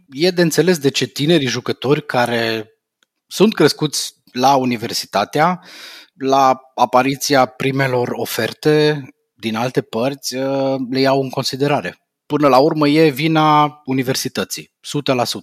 e 0.09 0.29
de 0.29 0.41
înțeles 0.41 0.77
de 0.77 0.89
ce 0.89 1.05
tinerii 1.05 1.47
jucători 1.47 2.05
care 2.05 2.71
sunt 3.27 3.53
crescuți 3.53 4.13
la 4.31 4.55
universitatea, 4.55 5.59
la 6.17 6.59
apariția 6.75 7.45
primelor 7.45 8.09
oferte 8.11 9.03
din 9.35 9.55
alte 9.55 9.81
părți, 9.81 10.35
le 10.89 10.99
iau 10.99 11.21
în 11.21 11.29
considerare 11.29 12.06
până 12.27 12.47
la 12.47 12.57
urmă 12.57 12.87
e 12.87 13.09
vina 13.09 13.81
universității, 13.85 14.71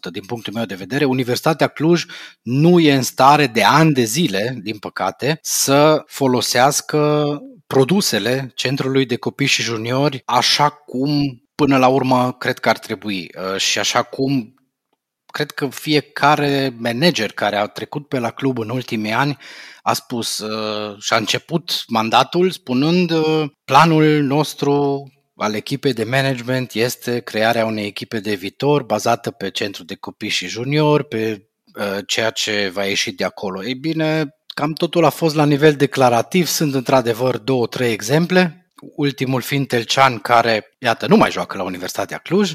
100% 0.09 0.11
din 0.13 0.25
punctul 0.27 0.53
meu 0.53 0.65
de 0.65 0.75
vedere. 0.75 1.05
Universitatea 1.05 1.67
Cluj 1.67 2.05
nu 2.43 2.81
e 2.81 2.95
în 2.95 3.03
stare 3.03 3.47
de 3.47 3.63
ani 3.63 3.93
de 3.93 4.05
zile, 4.05 4.59
din 4.63 4.79
păcate, 4.79 5.39
să 5.43 6.03
folosească 6.07 7.25
produsele 7.67 8.53
Centrului 8.55 9.07
de 9.07 9.17
Copii 9.17 9.47
și 9.47 9.63
Juniori 9.63 10.23
așa 10.25 10.69
cum 10.71 11.43
până 11.55 11.77
la 11.77 11.89
urmă 11.89 12.33
cred 12.33 12.59
că 12.59 12.69
ar 12.69 12.79
trebui 12.79 13.31
uh, 13.39 13.61
și 13.61 13.79
așa 13.79 14.03
cum 14.03 14.55
cred 15.27 15.51
că 15.51 15.67
fiecare 15.67 16.75
manager 16.79 17.33
care 17.33 17.57
a 17.57 17.67
trecut 17.67 18.09
pe 18.09 18.19
la 18.19 18.31
club 18.31 18.59
în 18.59 18.69
ultimii 18.71 19.13
ani 19.13 19.37
a 19.83 19.93
spus 19.93 20.39
uh, 20.39 21.03
și 21.03 21.13
a 21.13 21.17
început 21.17 21.85
mandatul 21.87 22.51
spunând 22.51 23.11
uh, 23.11 23.45
planul 23.65 24.23
nostru 24.23 25.03
al 25.37 25.55
echipei 25.55 25.93
de 25.93 26.05
management 26.05 26.73
este 26.73 27.21
crearea 27.21 27.67
unei 27.67 27.87
echipe 27.87 28.21
de 28.21 28.35
viitor 28.35 28.83
bazată 28.83 29.31
pe 29.31 29.51
centru 29.51 29.85
de 29.85 29.95
copii 29.95 30.29
și 30.29 30.47
junior, 30.47 31.03
pe 31.03 31.49
uh, 31.79 31.99
ceea 32.07 32.31
ce 32.31 32.71
va 32.73 32.85
ieși 32.85 33.13
de 33.13 33.25
acolo. 33.25 33.65
Ei 33.65 33.75
bine, 33.75 34.35
cam 34.55 34.73
totul 34.73 35.05
a 35.05 35.11
fost 35.11 35.35
la 35.35 35.45
nivel 35.45 35.75
declarativ, 35.75 36.47
sunt 36.47 36.75
într-adevăr 36.75 37.39
două, 37.39 37.67
trei 37.67 37.93
exemple, 37.93 38.69
ultimul 38.97 39.41
fiind 39.41 39.67
Telcean, 39.67 40.19
care, 40.19 40.77
iată, 40.79 41.07
nu 41.07 41.17
mai 41.17 41.31
joacă 41.31 41.57
la 41.57 41.63
Universitatea 41.63 42.19
Cluj. 42.19 42.53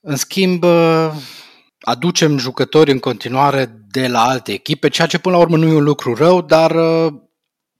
În 0.00 0.16
schimb, 0.16 0.64
uh, 0.64 1.10
aducem 1.80 2.38
jucători 2.38 2.90
în 2.90 2.98
continuare 2.98 3.84
de 3.90 4.08
la 4.08 4.22
alte 4.22 4.52
echipe, 4.52 4.88
ceea 4.88 5.06
ce 5.06 5.18
până 5.18 5.36
la 5.36 5.40
urmă 5.42 5.56
nu 5.56 5.66
e 5.66 5.74
un 5.74 5.82
lucru 5.82 6.14
rău, 6.14 6.42
dar 6.42 6.70
uh, 6.70 7.12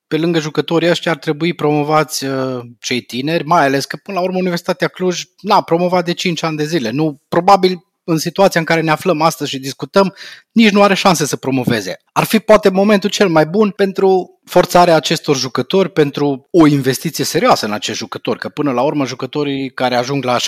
pe 0.08 0.16
lângă 0.16 0.38
jucătorii 0.38 0.90
ăștia 0.90 1.10
ar 1.10 1.18
trebui 1.18 1.54
promovați 1.54 2.24
uh, 2.24 2.60
cei 2.80 3.00
tineri, 3.00 3.44
mai 3.44 3.64
ales 3.64 3.84
că 3.84 3.96
până 3.96 4.18
la 4.18 4.24
urmă 4.24 4.38
Universitatea 4.38 4.88
Cluj 4.88 5.22
n-a 5.42 5.62
promovat 5.62 6.04
de 6.04 6.12
5 6.12 6.42
ani 6.42 6.56
de 6.56 6.64
zile. 6.64 6.90
Nu, 6.90 7.22
probabil 7.28 7.85
în 8.06 8.18
situația 8.18 8.60
în 8.60 8.66
care 8.66 8.80
ne 8.80 8.90
aflăm 8.90 9.22
astăzi 9.22 9.50
și 9.50 9.58
discutăm, 9.58 10.14
nici 10.52 10.70
nu 10.70 10.82
are 10.82 10.94
șanse 10.94 11.26
să 11.26 11.36
promoveze. 11.36 11.96
Ar 12.12 12.24
fi 12.24 12.38
poate 12.38 12.68
momentul 12.68 13.10
cel 13.10 13.28
mai 13.28 13.46
bun 13.46 13.70
pentru 13.70 14.40
forțarea 14.44 14.94
acestor 14.94 15.36
jucători, 15.36 15.90
pentru 15.90 16.46
o 16.50 16.66
investiție 16.66 17.24
serioasă 17.24 17.66
în 17.66 17.72
acești 17.72 18.00
jucători, 18.00 18.38
că 18.38 18.48
până 18.48 18.72
la 18.72 18.82
urmă 18.82 19.06
jucătorii 19.06 19.70
care 19.70 19.94
ajung 19.94 20.24
la 20.24 20.36
16-17 20.36 20.40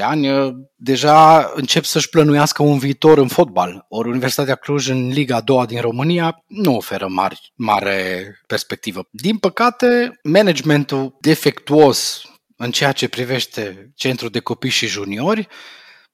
ani 0.00 0.30
uh, 0.30 0.52
deja 0.76 1.50
încep 1.54 1.84
să-și 1.84 2.08
plănuiască 2.08 2.62
un 2.62 2.78
viitor 2.78 3.18
în 3.18 3.28
fotbal. 3.28 3.86
Ori 3.88 4.08
Universitatea 4.08 4.54
Cluj 4.54 4.88
în 4.88 5.08
Liga 5.08 5.36
a 5.36 5.40
doua 5.40 5.66
din 5.66 5.80
România 5.80 6.44
nu 6.46 6.76
oferă 6.76 7.06
mari, 7.08 7.52
mare 7.54 8.24
perspectivă. 8.46 9.08
Din 9.10 9.36
păcate, 9.36 10.18
managementul 10.22 11.16
defectuos 11.20 12.22
în 12.56 12.70
ceea 12.70 12.92
ce 12.92 13.08
privește 13.08 13.92
centrul 13.94 14.30
de 14.30 14.38
copii 14.38 14.70
și 14.70 14.86
juniori 14.86 15.48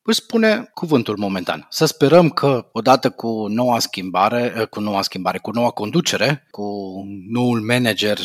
își 0.06 0.20
spune 0.20 0.70
cuvântul 0.74 1.16
momentan. 1.16 1.66
Să 1.70 1.84
sperăm 1.84 2.30
că 2.30 2.68
odată 2.72 3.10
cu 3.10 3.46
noua 3.48 3.78
schimbare, 3.78 4.54
eh, 4.56 4.66
cu 4.66 4.80
noua 4.80 5.02
schimbare, 5.02 5.38
cu 5.38 5.50
noua 5.50 5.70
conducere, 5.70 6.46
cu 6.50 6.62
noul 7.28 7.60
manager 7.60 8.18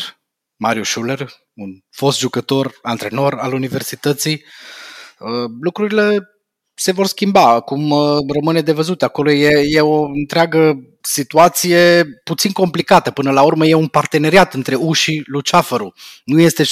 Marius 0.56 0.88
Schuller, 0.88 1.30
un 1.54 1.70
fost 1.90 2.18
jucător, 2.18 2.78
antrenor 2.82 3.34
al 3.34 3.52
universității, 3.52 4.32
eh, 4.32 5.50
lucrurile 5.60 6.26
se 6.74 6.92
vor 6.92 7.06
schimba. 7.06 7.48
Acum 7.48 7.90
eh, 7.90 8.34
rămâne 8.34 8.60
de 8.60 8.72
văzut. 8.72 9.02
Acolo 9.02 9.30
e, 9.30 9.62
e 9.64 9.80
o 9.80 10.02
întreagă 10.02 10.76
situație 11.02 12.04
puțin 12.24 12.52
complicată. 12.52 13.10
Până 13.10 13.30
la 13.30 13.42
urmă 13.42 13.66
e 13.66 13.74
un 13.74 13.86
parteneriat 13.86 14.54
între 14.54 14.74
U 14.74 14.92
și 14.92 15.22
Luceafărul. 15.26 15.94
Nu 16.24 16.40
este 16.40 16.62
100% 16.64 16.66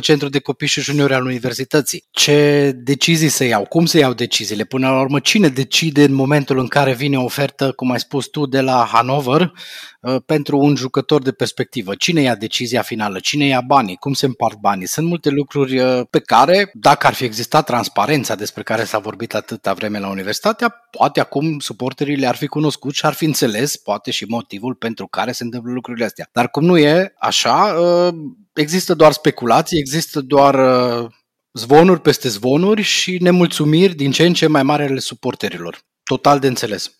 centru 0.00 0.28
de 0.28 0.38
copii 0.38 0.66
și 0.66 0.80
juniori 0.80 1.14
al 1.14 1.24
universității. 1.24 2.04
Ce 2.10 2.72
decizii 2.76 3.28
să 3.28 3.44
iau? 3.44 3.64
Cum 3.64 3.86
să 3.86 3.98
iau 3.98 4.12
deciziile? 4.12 4.64
Până 4.64 4.88
la 4.88 5.00
urmă, 5.00 5.18
cine 5.18 5.48
decide 5.48 6.04
în 6.04 6.12
momentul 6.12 6.58
în 6.58 6.66
care 6.66 6.94
vine 6.94 7.18
o 7.18 7.24
ofertă, 7.24 7.72
cum 7.72 7.90
ai 7.90 8.00
spus 8.00 8.26
tu, 8.26 8.46
de 8.46 8.60
la 8.60 8.88
Hanover 8.92 9.52
uh, 10.00 10.16
pentru 10.26 10.58
un 10.58 10.76
jucător 10.76 11.22
de 11.22 11.32
perspectivă? 11.32 11.94
Cine 11.94 12.20
ia 12.20 12.34
decizia 12.34 12.82
finală? 12.82 13.18
Cine 13.18 13.46
ia 13.46 13.60
banii? 13.60 13.96
Cum 13.96 14.12
se 14.12 14.26
împart 14.26 14.58
banii? 14.58 14.86
Sunt 14.86 15.06
multe 15.06 15.28
lucruri 15.28 15.78
uh, 15.78 16.06
pe 16.10 16.20
care, 16.20 16.70
dacă 16.74 17.06
ar 17.06 17.14
fi 17.14 17.24
existat 17.24 17.64
transparența 17.64 18.34
despre 18.34 18.62
care 18.62 18.84
s-a 18.84 18.98
vorbit 18.98 19.34
atâta 19.34 19.72
vreme 19.72 19.98
la 19.98 20.08
universitatea, 20.08 20.68
poate 20.90 21.20
acum 21.20 21.58
suporterii 21.58 22.16
le 22.16 22.26
ar 22.26 22.36
fi 22.36 22.46
cunoscut 22.46 22.94
și 22.94 23.06
ar 23.06 23.12
fi 23.12 23.24
înțeles, 23.24 23.59
poate 23.84 24.10
și 24.10 24.24
motivul 24.28 24.74
pentru 24.74 25.06
care 25.06 25.32
se 25.32 25.44
întâmplă 25.44 25.72
lucrurile 25.72 26.04
astea. 26.04 26.28
Dar 26.32 26.50
cum 26.50 26.64
nu 26.64 26.78
e 26.78 27.14
așa, 27.18 27.76
uh, 27.80 28.14
există 28.52 28.94
doar 28.94 29.12
speculații, 29.12 29.78
există 29.78 30.20
doar 30.20 30.54
uh, 30.54 31.06
zvonuri 31.52 32.00
peste 32.00 32.28
zvonuri 32.28 32.82
și 32.82 33.18
nemulțumiri 33.20 33.94
din 33.94 34.10
ce 34.10 34.26
în 34.26 34.32
ce 34.32 34.46
mai 34.46 34.62
mare 34.62 34.84
ale 34.84 34.98
suporterilor. 34.98 35.78
Total 36.04 36.38
de 36.38 36.46
înțeles. 36.46 36.98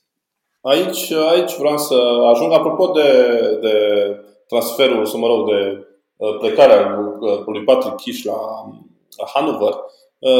Aici, 0.61 1.11
aici 1.11 1.57
vreau 1.59 1.79
să 1.79 1.95
ajung. 2.33 2.53
Apropo 2.53 2.87
de, 2.87 3.11
de 3.61 3.75
transferul, 4.49 5.07
să 5.07 5.17
mă 5.17 5.27
rog, 5.27 5.51
de 5.51 5.87
uh, 6.17 6.39
plecarea 6.39 6.99
lui 7.47 7.65
Patrick 7.65 7.97
Kish 7.97 8.23
la, 8.25 8.39
la 9.17 9.27
Hanover, 9.35 9.75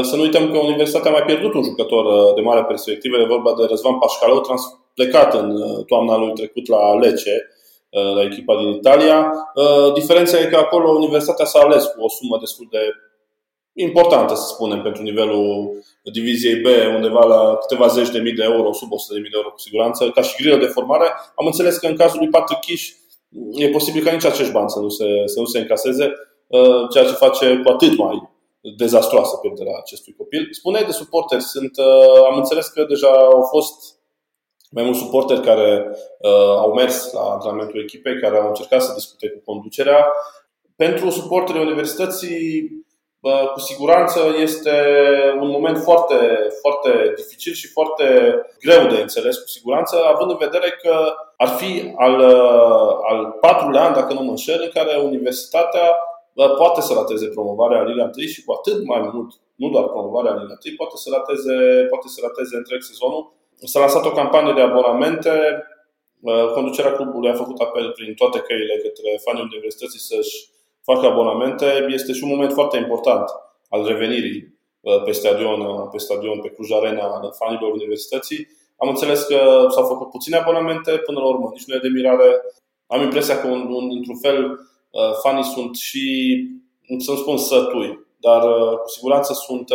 să 0.03 0.17
nu 0.17 0.23
uităm 0.23 0.51
că 0.51 0.59
Universitatea 0.59 1.11
a 1.11 1.15
mai 1.15 1.23
pierdut 1.23 1.55
un 1.55 1.63
jucător 1.63 2.35
de 2.35 2.41
mare 2.41 2.65
perspectivă, 2.65 3.17
e 3.17 3.25
vorba 3.25 3.55
de 3.59 3.67
Răzvan 3.69 3.99
Pașcalău, 3.99 4.41
trans- 4.41 4.80
plecat 4.95 5.35
în 5.35 5.51
uh, 5.51 5.85
toamna 5.85 6.17
lui 6.17 6.33
trecut 6.33 6.69
la 6.69 6.95
Lecce, 6.95 7.49
uh, 7.91 8.15
la 8.15 8.23
echipa 8.23 8.57
din 8.57 8.69
Italia. 8.69 9.33
Uh, 9.55 9.93
diferența 9.93 10.39
e 10.39 10.45
că 10.45 10.57
acolo 10.57 10.91
Universitatea 10.91 11.45
s-a 11.45 11.61
ales 11.61 11.85
cu 11.85 12.03
o 12.03 12.09
sumă 12.09 12.37
destul 12.41 12.67
de 12.71 12.79
importantă, 13.73 14.35
să 14.35 14.47
spunem, 14.47 14.83
pentru 14.83 15.03
nivelul 15.03 15.79
diviziei 16.13 16.61
B, 16.61 16.67
undeva 16.95 17.25
la 17.25 17.57
câteva 17.57 17.87
zeci 17.87 18.11
de 18.11 18.19
mii 18.19 18.33
de 18.33 18.43
euro, 18.43 18.73
sub 18.73 18.93
100 18.93 19.15
de 19.15 19.21
mii 19.21 19.31
de 19.31 19.37
euro 19.37 19.51
cu 19.51 19.59
siguranță, 19.59 20.11
ca 20.11 20.23
și 20.23 20.43
grilă 20.43 20.57
de 20.57 20.67
formare. 20.67 21.07
Am 21.35 21.47
înțeles 21.47 21.77
că 21.77 21.87
în 21.87 21.97
cazul 21.97 22.19
lui 22.19 22.29
Patrick 22.29 22.61
Kish 22.61 22.89
e 23.53 23.69
posibil 23.69 24.05
ca 24.05 24.13
nici 24.13 24.25
acești 24.25 24.53
bani 24.53 24.71
să 24.71 24.79
nu 24.79 24.89
se, 24.89 25.05
să 25.25 25.41
nu 25.41 25.45
se 25.45 25.59
încaseze, 25.59 26.13
ceea 26.91 27.05
ce 27.05 27.13
face 27.13 27.61
cu 27.65 27.71
atât 27.71 27.97
mai 27.97 28.31
dezastroasă 28.77 29.37
pierderea 29.37 29.79
acestui 29.79 30.15
copil. 30.17 30.49
Spuneai 30.51 30.85
de 30.85 30.93
suporteri, 30.93 31.43
sunt, 31.43 31.71
am 32.31 32.37
înțeles 32.37 32.67
că 32.67 32.85
deja 32.89 33.09
au 33.09 33.43
fost 33.43 34.00
mai 34.71 34.85
mulți 34.85 34.99
suporteri 34.99 35.41
care 35.41 35.87
uh, 36.19 36.57
au 36.57 36.73
mers 36.73 37.13
la 37.13 37.21
antrenamentul 37.21 37.83
echipei, 37.83 38.21
care 38.21 38.39
au 38.39 38.49
încercat 38.49 38.83
să 38.83 38.93
discute 38.95 39.29
cu 39.29 39.41
conducerea. 39.45 40.13
Pentru 40.77 41.11
suporterii 41.11 41.63
universității, 41.63 42.71
uh, 43.21 43.49
cu 43.53 43.61
siguranță 43.61 44.21
este 44.41 44.77
un 45.41 45.49
moment 45.49 45.79
foarte, 45.79 46.17
foarte 46.61 47.13
dificil 47.17 47.53
și 47.53 47.69
foarte 47.69 48.07
greu 48.61 48.87
de 48.87 49.01
înțeles, 49.01 49.37
cu 49.39 49.49
siguranță, 49.49 49.97
având 50.05 50.31
în 50.31 50.37
vedere 50.37 50.71
că 50.83 51.15
ar 51.37 51.49
fi 51.49 51.93
al, 51.97 52.19
uh, 52.19 52.91
al 53.11 53.37
patrulea 53.41 53.85
an, 53.85 53.93
dacă 53.93 54.13
nu 54.13 54.23
mă 54.23 54.31
înșel, 54.31 54.61
în 54.63 54.71
care 54.75 54.97
universitatea 54.97 55.87
uh, 56.35 56.55
poate 56.57 56.81
să 56.81 56.93
rateze 56.95 57.27
promovarea 57.27 57.83
Liga 57.83 58.11
1 58.17 58.27
și 58.27 58.45
cu 58.45 58.53
atât 58.53 58.85
mai 58.87 59.11
mult, 59.13 59.31
nu 59.55 59.69
doar 59.69 59.85
promovarea 59.85 60.33
Liga 60.33 60.59
1, 60.65 60.75
poate 60.77 60.97
să 60.97 61.09
rateze, 61.13 61.55
poate 61.93 62.09
să 62.09 62.19
rateze 62.23 62.57
întreg 62.57 62.81
sezonul 62.83 63.39
S-a 63.65 63.79
lansat 63.81 64.05
o 64.05 64.13
campanie 64.13 64.53
de 64.53 64.61
abonamente. 64.61 65.31
Conducerea 66.55 66.93
clubului 66.93 67.31
a 67.31 67.35
făcut 67.35 67.61
apel 67.61 67.91
prin 67.91 68.15
toate 68.15 68.39
căile 68.39 68.77
către 68.77 69.21
fanii 69.25 69.43
universității 69.43 69.99
să-și 69.99 70.49
facă 70.83 71.07
abonamente. 71.07 71.87
Este 71.89 72.13
și 72.13 72.23
un 72.23 72.29
moment 72.29 72.53
foarte 72.53 72.77
important 72.77 73.25
al 73.69 73.87
revenirii 73.87 74.59
pe 75.05 75.13
stadion, 75.13 75.89
pe 75.93 75.99
stadion, 75.99 76.41
pe 76.41 76.49
Cluj 76.49 76.71
Arena, 76.73 77.03
al 77.03 77.33
fanilor 77.39 77.73
universității. 77.73 78.49
Am 78.77 78.89
înțeles 78.89 79.23
că 79.23 79.67
s-au 79.69 79.87
făcut 79.87 80.11
puține 80.11 80.37
abonamente, 80.37 80.91
până 80.91 81.19
la 81.19 81.27
urmă 81.27 81.49
nici 81.53 81.65
nu 81.67 81.75
e 81.75 81.79
de 81.83 81.89
mirare. 81.89 82.43
Am 82.87 83.03
impresia 83.03 83.41
că, 83.41 83.47
într-un 83.47 84.19
fel, 84.23 84.59
fanii 85.23 85.45
sunt 85.45 85.77
și, 85.77 86.37
să-mi 86.99 87.17
spun, 87.17 87.37
sătui, 87.37 88.07
dar 88.17 88.43
cu 88.83 88.89
siguranță 88.89 89.33
sunt 89.33 89.69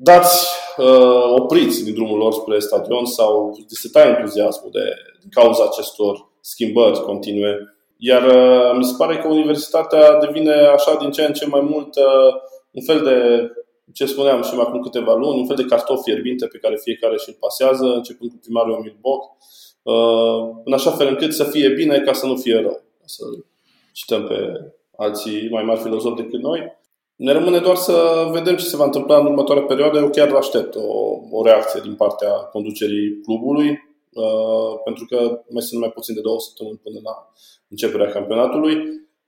dați 0.00 0.48
uh, 0.76 1.34
opriți 1.36 1.84
din 1.84 1.94
drumul 1.94 2.18
lor 2.18 2.32
spre 2.32 2.58
stadion 2.58 3.04
sau 3.04 3.58
se 3.66 3.88
taie 3.92 4.14
entuziasmul 4.18 4.70
de, 4.72 4.94
din 5.20 5.30
cauza 5.30 5.64
acestor 5.64 6.30
schimbări 6.40 7.00
continue. 7.00 7.76
Iar 7.96 8.22
uh, 8.22 8.76
mi 8.76 8.84
se 8.84 8.94
pare 8.98 9.18
că 9.18 9.28
universitatea 9.28 10.18
devine 10.18 10.52
așa 10.52 10.96
din 11.00 11.10
ce 11.10 11.24
în 11.24 11.32
ce 11.32 11.46
mai 11.46 11.60
mult 11.60 11.96
uh, 11.96 12.34
un 12.70 12.82
fel 12.82 13.02
de, 13.02 13.50
ce 13.92 14.06
spuneam 14.06 14.42
și 14.42 14.54
mai 14.54 14.64
acum 14.68 14.80
câteva 14.80 15.14
luni, 15.14 15.38
un 15.38 15.46
fel 15.46 15.56
de 15.56 15.64
cartof 15.64 16.02
fierbinte 16.02 16.46
pe 16.46 16.58
care 16.58 16.76
fiecare 16.76 17.16
și-l 17.16 17.36
pasează, 17.40 17.84
începând 17.84 18.30
cu 18.30 18.36
primarul 18.36 18.74
Emil 18.78 18.96
Boc, 19.00 19.22
uh, 19.82 20.56
în 20.64 20.72
așa 20.72 20.90
fel 20.90 21.06
încât 21.06 21.32
să 21.32 21.44
fie 21.44 21.68
bine 21.68 22.00
ca 22.00 22.12
să 22.12 22.26
nu 22.26 22.36
fie 22.36 22.60
rău. 22.60 22.82
Să 23.04 23.24
cităm 23.92 24.26
pe 24.26 24.36
alții 24.96 25.48
mai 25.50 25.62
mari 25.62 25.80
filozofi 25.80 26.22
decât 26.22 26.40
noi. 26.40 26.78
Ne 27.18 27.32
rămâne 27.32 27.58
doar 27.58 27.76
să 27.76 28.28
vedem 28.32 28.56
ce 28.56 28.64
se 28.64 28.76
va 28.76 28.84
întâmpla 28.84 29.18
în 29.18 29.26
următoarea 29.26 29.64
perioadă. 29.64 29.98
Eu 29.98 30.10
chiar 30.10 30.32
aștept 30.34 30.74
o, 30.74 30.88
o 31.30 31.44
reacție 31.44 31.80
din 31.82 31.94
partea 31.94 32.30
conducerii 32.30 33.20
clubului, 33.24 33.68
uh, 33.68 34.80
pentru 34.84 35.04
că 35.04 35.16
mai 35.50 35.62
sunt 35.62 35.80
mai 35.80 35.90
puțin 35.90 36.14
de 36.14 36.20
două 36.20 36.40
săptămâni 36.40 36.80
până 36.82 36.98
la 37.02 37.14
începerea 37.68 38.10
campionatului. 38.10 38.74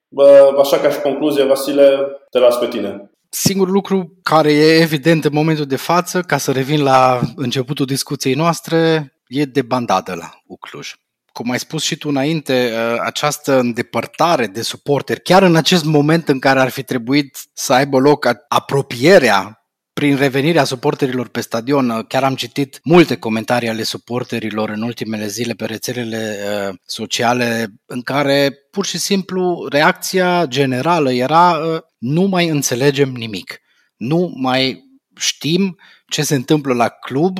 Uh, 0.08 0.58
așa 0.58 0.78
ca 0.78 0.90
și 0.90 1.00
concluzie, 1.00 1.44
Vasile, 1.44 1.88
te 2.30 2.38
las 2.38 2.56
pe 2.58 2.66
tine. 2.66 3.10
Singurul 3.28 3.72
lucru 3.72 4.18
care 4.22 4.52
e 4.52 4.80
evident 4.82 5.24
în 5.24 5.32
momentul 5.34 5.64
de 5.64 5.76
față, 5.76 6.20
ca 6.20 6.36
să 6.36 6.52
revin 6.52 6.82
la 6.82 7.20
începutul 7.36 7.86
discuției 7.86 8.34
noastre, 8.34 9.12
e 9.26 9.44
de 9.44 9.62
bandadă 9.62 10.14
la 10.14 10.30
Ucluj 10.46 10.92
cum 11.32 11.50
ai 11.50 11.58
spus 11.58 11.82
și 11.82 11.96
tu 11.96 12.08
înainte, 12.08 12.72
uh, 12.72 13.00
această 13.04 13.58
îndepărtare 13.58 14.46
de 14.46 14.62
suporteri, 14.62 15.22
chiar 15.22 15.42
în 15.42 15.56
acest 15.56 15.84
moment 15.84 16.28
în 16.28 16.38
care 16.38 16.60
ar 16.60 16.68
fi 16.68 16.82
trebuit 16.82 17.38
să 17.52 17.72
aibă 17.72 17.98
loc 17.98 18.28
apropierea 18.48 19.54
prin 19.92 20.16
revenirea 20.16 20.64
suporterilor 20.64 21.28
pe 21.28 21.40
stadion, 21.40 21.90
uh, 21.90 22.04
chiar 22.08 22.24
am 22.24 22.34
citit 22.34 22.80
multe 22.84 23.16
comentarii 23.16 23.68
ale 23.68 23.82
suporterilor 23.82 24.68
în 24.68 24.82
ultimele 24.82 25.26
zile 25.26 25.52
pe 25.52 25.64
rețelele 25.64 26.38
uh, 26.68 26.74
sociale 26.86 27.66
în 27.86 28.02
care 28.02 28.52
pur 28.70 28.86
și 28.86 28.98
simplu 28.98 29.66
reacția 29.70 30.46
generală 30.46 31.12
era 31.12 31.58
nu 31.98 32.22
mai 32.22 32.48
înțelegem 32.48 33.12
nimic, 33.12 33.60
nu 33.96 34.32
mai 34.34 34.88
știm 35.16 35.76
ce 36.06 36.22
se 36.22 36.34
întâmplă 36.34 36.74
la 36.74 36.88
club, 36.88 37.38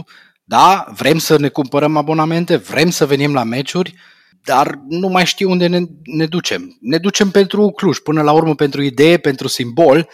da, 0.50 0.86
vrem 0.96 1.18
să 1.18 1.38
ne 1.38 1.48
cumpărăm 1.48 1.96
abonamente, 1.96 2.56
vrem 2.56 2.90
să 2.90 3.06
venim 3.06 3.34
la 3.34 3.42
meciuri, 3.42 3.94
dar 4.44 4.80
nu 4.88 5.08
mai 5.08 5.26
știu 5.26 5.50
unde 5.50 5.66
ne, 5.66 5.80
ne 6.04 6.26
ducem. 6.26 6.76
Ne 6.80 6.98
ducem 6.98 7.30
pentru 7.30 7.70
Cluj, 7.70 7.98
până 7.98 8.22
la 8.22 8.32
urmă 8.32 8.54
pentru 8.54 8.82
idee, 8.82 9.18
pentru 9.18 9.48
simbol. 9.48 10.08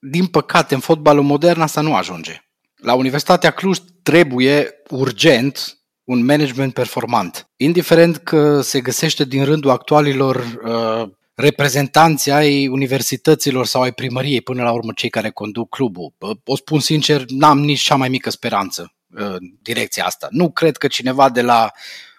Din 0.00 0.26
păcate, 0.26 0.74
în 0.74 0.80
fotbalul 0.80 1.22
modern 1.22 1.60
asta 1.60 1.80
nu 1.80 1.94
ajunge. 1.94 2.44
La 2.76 2.94
Universitatea 2.94 3.50
Cluj 3.50 3.78
trebuie 4.02 4.70
urgent 4.88 5.78
un 6.04 6.24
management 6.24 6.72
performant. 6.72 7.50
Indiferent 7.56 8.16
că 8.16 8.60
se 8.60 8.80
găsește 8.80 9.24
din 9.24 9.44
rândul 9.44 9.70
actualilor 9.70 10.36
uh, 10.36 11.10
reprezentanți 11.34 12.30
ai 12.30 12.68
universităților 12.68 13.66
sau 13.66 13.82
ai 13.82 13.92
primăriei, 13.92 14.40
până 14.40 14.62
la 14.62 14.72
urmă 14.72 14.92
cei 14.94 15.10
care 15.10 15.30
conduc 15.30 15.68
clubul. 15.68 16.14
O 16.44 16.56
spun 16.56 16.80
sincer, 16.80 17.24
n-am 17.28 17.58
nici 17.58 17.80
cea 17.80 17.96
mai 17.96 18.08
mică 18.08 18.30
speranță 18.30 18.92
în 19.14 19.38
direcția 19.62 20.04
asta. 20.04 20.28
Nu 20.30 20.50
cred 20.50 20.76
că 20.76 20.86
cineva 20.86 21.28
de 21.28 21.42
la 21.42 21.70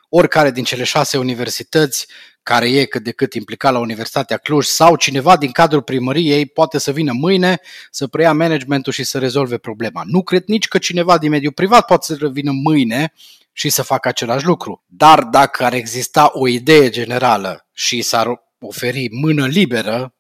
oricare 0.10 0.52
din 0.52 0.64
cele 0.64 0.84
șase 0.84 1.18
universități 1.18 2.08
care 2.44 2.70
e 2.70 2.86
cât 2.86 3.04
de 3.04 3.12
cât 3.12 3.34
implicat 3.34 3.72
la 3.72 3.80
Universitatea 3.80 4.38
Cluj 4.38 4.66
sau 4.66 4.96
cineva 4.96 5.38
din 5.38 5.52
cadrul 5.52 5.82
primăriei 5.82 6.46
poate 6.46 6.78
să 6.78 6.92
vină 6.92 7.12
mâine 7.12 7.60
să 7.92 8.08
preia 8.08 8.34
managementul 8.34 8.94
și 8.94 9.04
să 9.04 9.20
rezolve 9.20 9.58
problema. 9.58 10.02
Nu 10.06 10.24
cred 10.24 10.44
nici 10.46 10.68
că 10.68 10.78
cineva 10.78 11.18
din 11.18 11.30
mediul 11.30 11.52
privat 11.52 11.86
poate 11.86 12.06
să 12.06 12.28
vină 12.28 12.52
mâine 12.52 13.14
și 13.52 13.70
să 13.70 13.82
facă 13.82 14.08
același 14.08 14.46
lucru. 14.46 14.84
Dar 14.88 15.24
dacă 15.24 15.64
ar 15.64 15.74
exista 15.74 16.30
o 16.34 16.48
idee 16.48 16.90
generală 16.90 17.68
și 17.74 18.02
s-ar 18.02 18.44
oferi 18.60 19.08
mână 19.12 19.48
liberă 19.48 20.14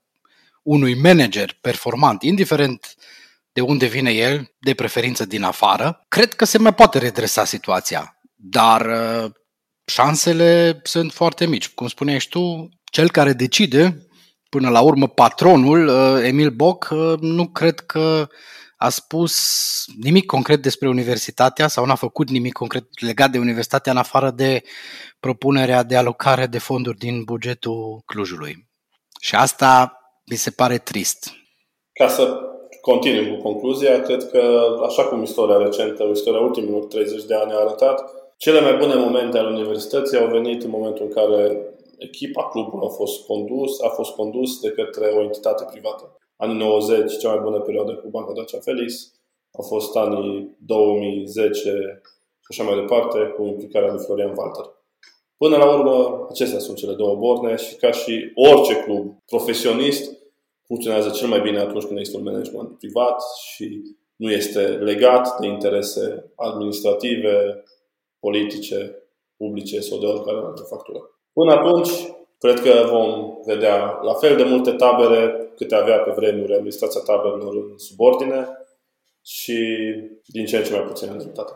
unui 0.63 0.95
manager 0.95 1.57
performant, 1.61 2.21
indiferent 2.21 2.95
de 3.53 3.61
unde 3.61 3.85
vine 3.85 4.11
el, 4.11 4.53
de 4.59 4.73
preferință 4.73 5.25
din 5.25 5.43
afară, 5.43 6.05
cred 6.07 6.33
că 6.33 6.45
se 6.45 6.57
mai 6.57 6.73
poate 6.73 6.97
redresa 6.97 7.45
situația. 7.45 8.17
Dar 8.35 8.85
uh, 8.85 9.31
șansele 9.85 10.79
sunt 10.83 11.11
foarte 11.11 11.45
mici. 11.45 11.69
Cum 11.69 11.87
spuneai 11.87 12.19
și 12.19 12.29
tu, 12.29 12.69
cel 12.83 13.09
care 13.11 13.33
decide, 13.33 14.07
până 14.49 14.69
la 14.69 14.81
urmă 14.81 15.07
patronul, 15.07 15.87
uh, 15.87 16.23
Emil 16.23 16.49
Boc, 16.49 16.89
uh, 16.91 17.13
nu 17.19 17.47
cred 17.47 17.79
că 17.79 18.27
a 18.77 18.89
spus 18.89 19.35
nimic 20.01 20.25
concret 20.25 20.61
despre 20.61 20.87
universitatea 20.87 21.67
sau 21.67 21.85
n-a 21.85 21.95
făcut 21.95 22.29
nimic 22.29 22.53
concret 22.53 23.01
legat 23.01 23.31
de 23.31 23.37
universitatea 23.37 23.91
în 23.91 23.97
afară 23.97 24.31
de 24.31 24.63
propunerea 25.19 25.83
de 25.83 25.95
alocare 25.95 26.47
de 26.47 26.57
fonduri 26.57 26.97
din 26.97 27.23
bugetul 27.23 28.01
Clujului. 28.05 28.67
Și 29.19 29.35
asta 29.35 29.97
mi 30.31 30.35
se 30.35 30.51
pare 30.51 30.77
trist. 30.77 31.31
Ca 31.93 32.07
să 32.07 32.37
continui 32.89 33.35
cu 33.35 33.41
concluzia, 33.41 34.01
cred 34.01 34.29
că, 34.29 34.41
așa 34.87 35.03
cum 35.03 35.21
istoria 35.21 35.57
recentă, 35.57 36.03
istoria 36.11 36.39
ultimilor 36.39 36.83
30 36.85 37.23
de 37.23 37.35
ani 37.35 37.51
a 37.51 37.59
arătat, 37.59 37.97
cele 38.37 38.61
mai 38.61 38.75
bune 38.77 38.95
momente 38.95 39.37
ale 39.37 39.49
universității 39.49 40.17
au 40.17 40.27
venit 40.27 40.63
în 40.63 40.69
momentul 40.69 41.05
în 41.05 41.11
care 41.11 41.67
echipa, 41.97 42.49
clubul 42.49 42.83
a 42.83 42.87
fost 42.87 43.25
condus, 43.25 43.81
a 43.81 43.89
fost 43.89 44.11
condus 44.11 44.59
de 44.59 44.69
către 44.69 45.05
o 45.05 45.21
entitate 45.21 45.65
privată. 45.71 46.17
Anii 46.37 46.57
90, 46.57 47.17
cea 47.17 47.29
mai 47.29 47.43
bună 47.43 47.59
perioadă 47.59 47.93
cu 47.95 48.07
Banca 48.09 48.33
Dacia 48.33 48.59
Felix, 48.59 49.13
au 49.57 49.63
fost 49.63 49.95
anii 49.95 50.57
2010 50.65 51.59
și 52.39 52.47
așa 52.49 52.63
mai 52.63 52.75
departe, 52.75 53.19
cu 53.35 53.45
implicarea 53.45 53.91
lui 53.91 54.03
Florian 54.05 54.33
Walter. 54.37 54.65
Până 55.37 55.57
la 55.57 55.77
urmă, 55.77 56.27
acestea 56.29 56.59
sunt 56.59 56.77
cele 56.77 56.93
două 56.93 57.15
borne 57.15 57.55
și 57.55 57.75
ca 57.75 57.91
și 57.91 58.31
orice 58.35 58.75
club 58.75 59.15
profesionist, 59.25 60.22
funcționează 60.65 61.09
cel 61.09 61.27
mai 61.27 61.41
bine 61.41 61.59
atunci 61.59 61.83
când 61.83 61.97
există 61.97 62.19
un 62.19 62.23
management 62.23 62.77
privat 62.77 63.21
și 63.51 63.81
nu 64.15 64.31
este 64.31 64.61
legat 64.61 65.39
de 65.39 65.47
interese 65.47 66.31
administrative, 66.35 67.63
politice, 68.19 69.03
publice 69.37 69.79
sau 69.79 69.99
de 69.99 70.05
oricare 70.05 70.37
altă 70.37 70.61
factură. 70.61 70.99
Până 71.33 71.51
atunci, 71.51 71.89
cred 72.37 72.59
că 72.59 72.87
vom 72.89 73.35
vedea 73.45 73.99
la 74.01 74.13
fel 74.13 74.35
de 74.35 74.43
multe 74.43 74.71
tabere 74.71 75.51
câte 75.55 75.75
avea 75.75 75.97
pe 75.97 76.11
vremuri 76.11 76.53
administrația 76.53 77.01
taberelor 77.01 77.55
în 77.55 77.77
subordine 77.77 78.47
și 79.21 79.57
din 80.25 80.45
ce 80.45 80.57
în 80.57 80.63
ce 80.63 80.71
mai 80.71 80.83
puțin 80.83 81.11
rezultate. 81.11 81.53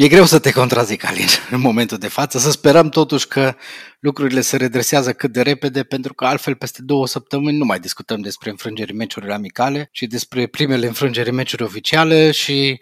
Mi-e 0.00 0.08
greu 0.08 0.24
să 0.24 0.38
te 0.38 0.52
contrazic, 0.52 1.06
Alin, 1.06 1.26
în 1.56 1.60
momentul 1.60 1.98
de 1.98 2.08
față. 2.08 2.38
Să 2.38 2.50
sperăm 2.50 2.88
totuși 2.88 3.28
că 3.28 3.52
lucrurile 4.00 4.40
se 4.40 4.56
redresează 4.56 5.12
cât 5.12 5.32
de 5.32 5.42
repede, 5.42 5.82
pentru 5.82 6.14
că 6.14 6.24
altfel 6.24 6.54
peste 6.54 6.82
două 6.82 7.06
săptămâni 7.06 7.56
nu 7.56 7.64
mai 7.64 7.78
discutăm 7.78 8.20
despre 8.20 8.50
înfrângeri 8.50 8.92
meciuri 8.92 9.32
amicale, 9.32 9.88
ci 9.92 10.02
despre 10.02 10.46
primele 10.46 10.86
înfrângeri 10.86 11.30
meciuri 11.30 11.62
oficiale 11.62 12.30
și 12.30 12.80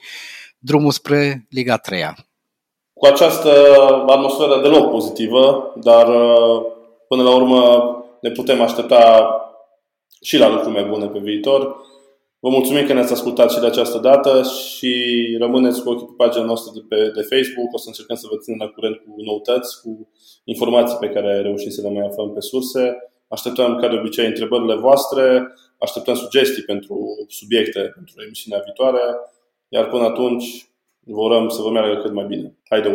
drumul 0.58 0.90
spre 0.90 1.46
Liga 1.50 1.76
3 1.76 2.02
Cu 2.92 3.06
această 3.06 3.50
atmosferă 4.06 4.60
deloc 4.62 4.90
pozitivă, 4.90 5.72
dar 5.76 6.06
până 7.08 7.22
la 7.22 7.34
urmă 7.34 7.90
ne 8.20 8.30
putem 8.30 8.60
aștepta 8.60 9.30
și 10.22 10.36
la 10.36 10.48
lucruri 10.48 10.74
mai 10.74 10.84
bune 10.84 11.06
pe 11.06 11.18
viitor. 11.18 11.76
Vă 12.46 12.52
mulțumim 12.52 12.86
că 12.86 12.92
ne-ați 12.92 13.12
ascultat 13.12 13.50
și 13.50 13.60
de 13.60 13.66
această 13.66 13.98
dată 13.98 14.42
și 14.42 14.92
rămâneți 15.38 15.82
cu 15.82 15.90
ochii 15.90 16.06
pe 16.06 16.12
pagina 16.16 16.44
noastră 16.44 16.70
de, 16.74 16.82
pe, 16.88 17.10
de 17.14 17.22
Facebook. 17.32 17.72
O 17.72 17.76
să 17.78 17.88
încercăm 17.88 18.16
să 18.16 18.26
vă 18.30 18.36
ținem 18.36 18.58
la 18.58 18.68
curent 18.68 18.96
cu 18.96 19.14
noutăți, 19.16 19.80
cu 19.82 20.08
informații 20.44 20.96
pe 21.00 21.08
care 21.08 21.40
reușim 21.40 21.70
să 21.70 21.80
le 21.82 21.90
mai 21.90 22.06
aflăm 22.06 22.32
pe 22.32 22.40
surse. 22.40 22.96
Așteptăm, 23.28 23.76
ca 23.80 23.88
de 23.88 23.96
obicei, 23.96 24.26
întrebările 24.26 24.74
voastre, 24.74 25.54
așteptăm 25.78 26.14
sugestii 26.14 26.62
pentru 26.62 26.96
subiecte 27.28 27.80
pentru 27.94 28.14
emisiunea 28.24 28.62
viitoare, 28.64 29.02
iar 29.68 29.88
până 29.88 30.04
atunci 30.04 30.68
vă 31.00 31.20
urăm 31.20 31.48
să 31.48 31.62
vă 31.62 31.70
meargă 31.70 32.00
cât 32.02 32.12
mai 32.12 32.26
bine. 32.26 32.56
Haide! 32.68 32.90